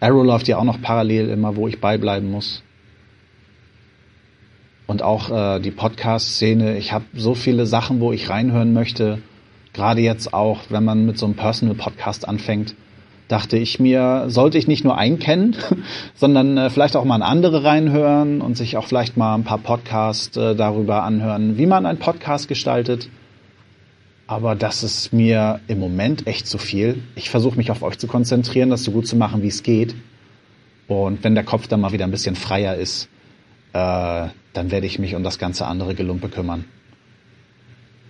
Arrow 0.00 0.24
läuft 0.24 0.48
ja 0.48 0.58
auch 0.58 0.64
noch 0.64 0.82
parallel 0.82 1.28
immer, 1.28 1.54
wo 1.54 1.68
ich 1.68 1.80
beibleiben 1.80 2.32
muss. 2.32 2.64
Und 4.88 5.02
auch 5.02 5.30
äh, 5.30 5.60
die 5.60 5.70
Podcast-Szene. 5.70 6.78
Ich 6.78 6.92
habe 6.92 7.04
so 7.14 7.36
viele 7.36 7.64
Sachen, 7.64 8.00
wo 8.00 8.12
ich 8.12 8.28
reinhören 8.28 8.72
möchte. 8.72 9.20
Gerade 9.72 10.00
jetzt 10.00 10.34
auch, 10.34 10.62
wenn 10.70 10.82
man 10.82 11.06
mit 11.06 11.16
so 11.16 11.26
einem 11.26 11.36
Personal-Podcast 11.36 12.26
anfängt 12.26 12.74
dachte 13.28 13.56
ich 13.56 13.80
mir, 13.80 14.24
sollte 14.28 14.58
ich 14.58 14.66
nicht 14.68 14.84
nur 14.84 14.98
einen 14.98 15.18
kennen, 15.18 15.56
sondern 16.14 16.56
äh, 16.58 16.70
vielleicht 16.70 16.96
auch 16.96 17.04
mal 17.04 17.16
in 17.16 17.22
andere 17.22 17.64
reinhören 17.64 18.40
und 18.40 18.56
sich 18.56 18.76
auch 18.76 18.86
vielleicht 18.86 19.16
mal 19.16 19.34
ein 19.34 19.44
paar 19.44 19.58
Podcasts 19.58 20.36
äh, 20.36 20.54
darüber 20.54 21.02
anhören, 21.02 21.56
wie 21.56 21.66
man 21.66 21.86
einen 21.86 21.98
Podcast 21.98 22.48
gestaltet. 22.48 23.08
Aber 24.26 24.54
das 24.54 24.82
ist 24.82 25.12
mir 25.12 25.60
im 25.68 25.78
Moment 25.78 26.26
echt 26.26 26.46
zu 26.46 26.58
viel. 26.58 27.02
Ich 27.14 27.28
versuche 27.28 27.56
mich 27.56 27.70
auf 27.70 27.82
euch 27.82 27.98
zu 27.98 28.06
konzentrieren, 28.06 28.70
das 28.70 28.84
so 28.84 28.90
gut 28.90 29.06
zu 29.06 29.16
machen, 29.16 29.42
wie 29.42 29.48
es 29.48 29.62
geht. 29.62 29.94
Und 30.86 31.24
wenn 31.24 31.34
der 31.34 31.44
Kopf 31.44 31.66
dann 31.66 31.80
mal 31.80 31.92
wieder 31.92 32.04
ein 32.04 32.10
bisschen 32.10 32.36
freier 32.36 32.74
ist, 32.74 33.08
äh, 33.72 34.28
dann 34.52 34.70
werde 34.70 34.86
ich 34.86 34.98
mich 34.98 35.14
um 35.14 35.22
das 35.22 35.38
ganze 35.38 35.66
andere 35.66 35.94
Gelumpe 35.94 36.28
kümmern. 36.28 36.64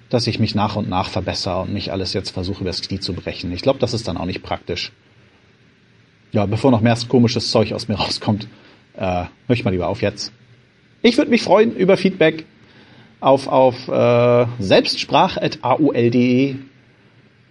Dass 0.08 0.26
ich 0.26 0.38
mich 0.38 0.54
nach 0.54 0.76
und 0.76 0.88
nach 0.88 1.08
verbessere 1.08 1.62
und 1.62 1.72
nicht 1.72 1.90
alles 1.90 2.12
jetzt 2.12 2.30
versuche, 2.30 2.62
übers 2.62 2.82
Knie 2.82 3.00
zu 3.00 3.14
brechen. 3.14 3.52
Ich 3.52 3.62
glaube, 3.62 3.78
das 3.78 3.94
ist 3.94 4.06
dann 4.06 4.16
auch 4.16 4.26
nicht 4.26 4.42
praktisch 4.42 4.92
ja, 6.34 6.44
bevor 6.46 6.70
noch 6.72 6.80
mehr 6.80 6.98
komisches 7.08 7.50
Zeug 7.50 7.72
aus 7.72 7.88
mir 7.88 7.94
rauskommt, 7.94 8.48
äh, 8.96 9.24
höre 9.46 9.54
ich 9.54 9.64
mal 9.64 9.70
lieber 9.70 9.88
auf 9.88 10.02
jetzt. 10.02 10.32
Ich 11.00 11.16
würde 11.16 11.30
mich 11.30 11.42
freuen 11.42 11.74
über 11.76 11.96
Feedback 11.96 12.44
auf, 13.20 13.46
auf 13.46 13.88
äh, 13.88 14.46
selbstsprach.aul.de. 14.58 16.56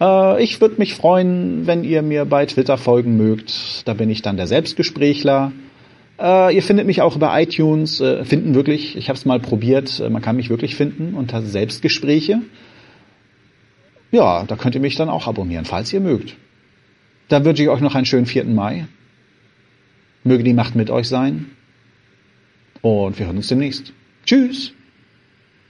Äh, 0.02 0.44
ich 0.44 0.60
würde 0.60 0.76
mich 0.78 0.96
freuen, 0.96 1.66
wenn 1.66 1.86
ihr 1.86 2.02
mir 2.02 2.26
bei 2.26 2.46
Twitter 2.46 2.78
folgen 2.78 3.16
mögt. 3.16 3.88
Da 3.88 3.94
bin 3.94 4.10
ich 4.10 4.22
dann 4.22 4.36
der 4.36 4.48
Selbstgesprächler. 4.48 5.54
Äh, 6.20 6.54
ihr 6.54 6.62
findet 6.62 6.86
mich 6.86 7.02
auch 7.02 7.16
über 7.16 7.40
iTunes. 7.40 8.02
Äh, 8.02 8.26
finden 8.26 8.54
wirklich, 8.54 8.98
ich 8.98 9.08
habe 9.08 9.18
es 9.18 9.24
mal 9.24 9.40
probiert, 9.40 10.02
äh, 10.02 10.10
man 10.10 10.22
kann 10.22 10.36
mich 10.36 10.50
wirklich 10.50 10.76
finden 10.76 11.14
unter 11.14 11.42
Selbstgespräche. 11.42 12.42
Ja, 14.12 14.44
da 14.44 14.58
könnt 14.58 14.76
ihr 14.76 14.82
mich 14.82 14.96
dann 14.96 15.08
auch 15.10 15.26
abonnieren, 15.26 15.64
falls 15.64 15.94
ihr 15.94 16.02
mögt. 16.02 16.36
Dann 17.34 17.46
wünsche 17.46 17.64
ich 17.64 17.70
euch 17.70 17.82
noch 17.82 17.96
einen 17.96 18.06
schönen 18.06 18.28
4. 18.28 18.46
Mai. 18.46 18.86
Möge 20.24 20.44
die 20.44 20.54
Macht 20.54 20.76
mit 20.76 20.92
euch 20.92 21.08
sein. 21.08 21.48
Und 22.84 23.18
wir 23.18 23.26
hören 23.26 23.38
uns 23.38 23.48
demnächst. 23.48 23.92
Tschüss. 24.24 24.72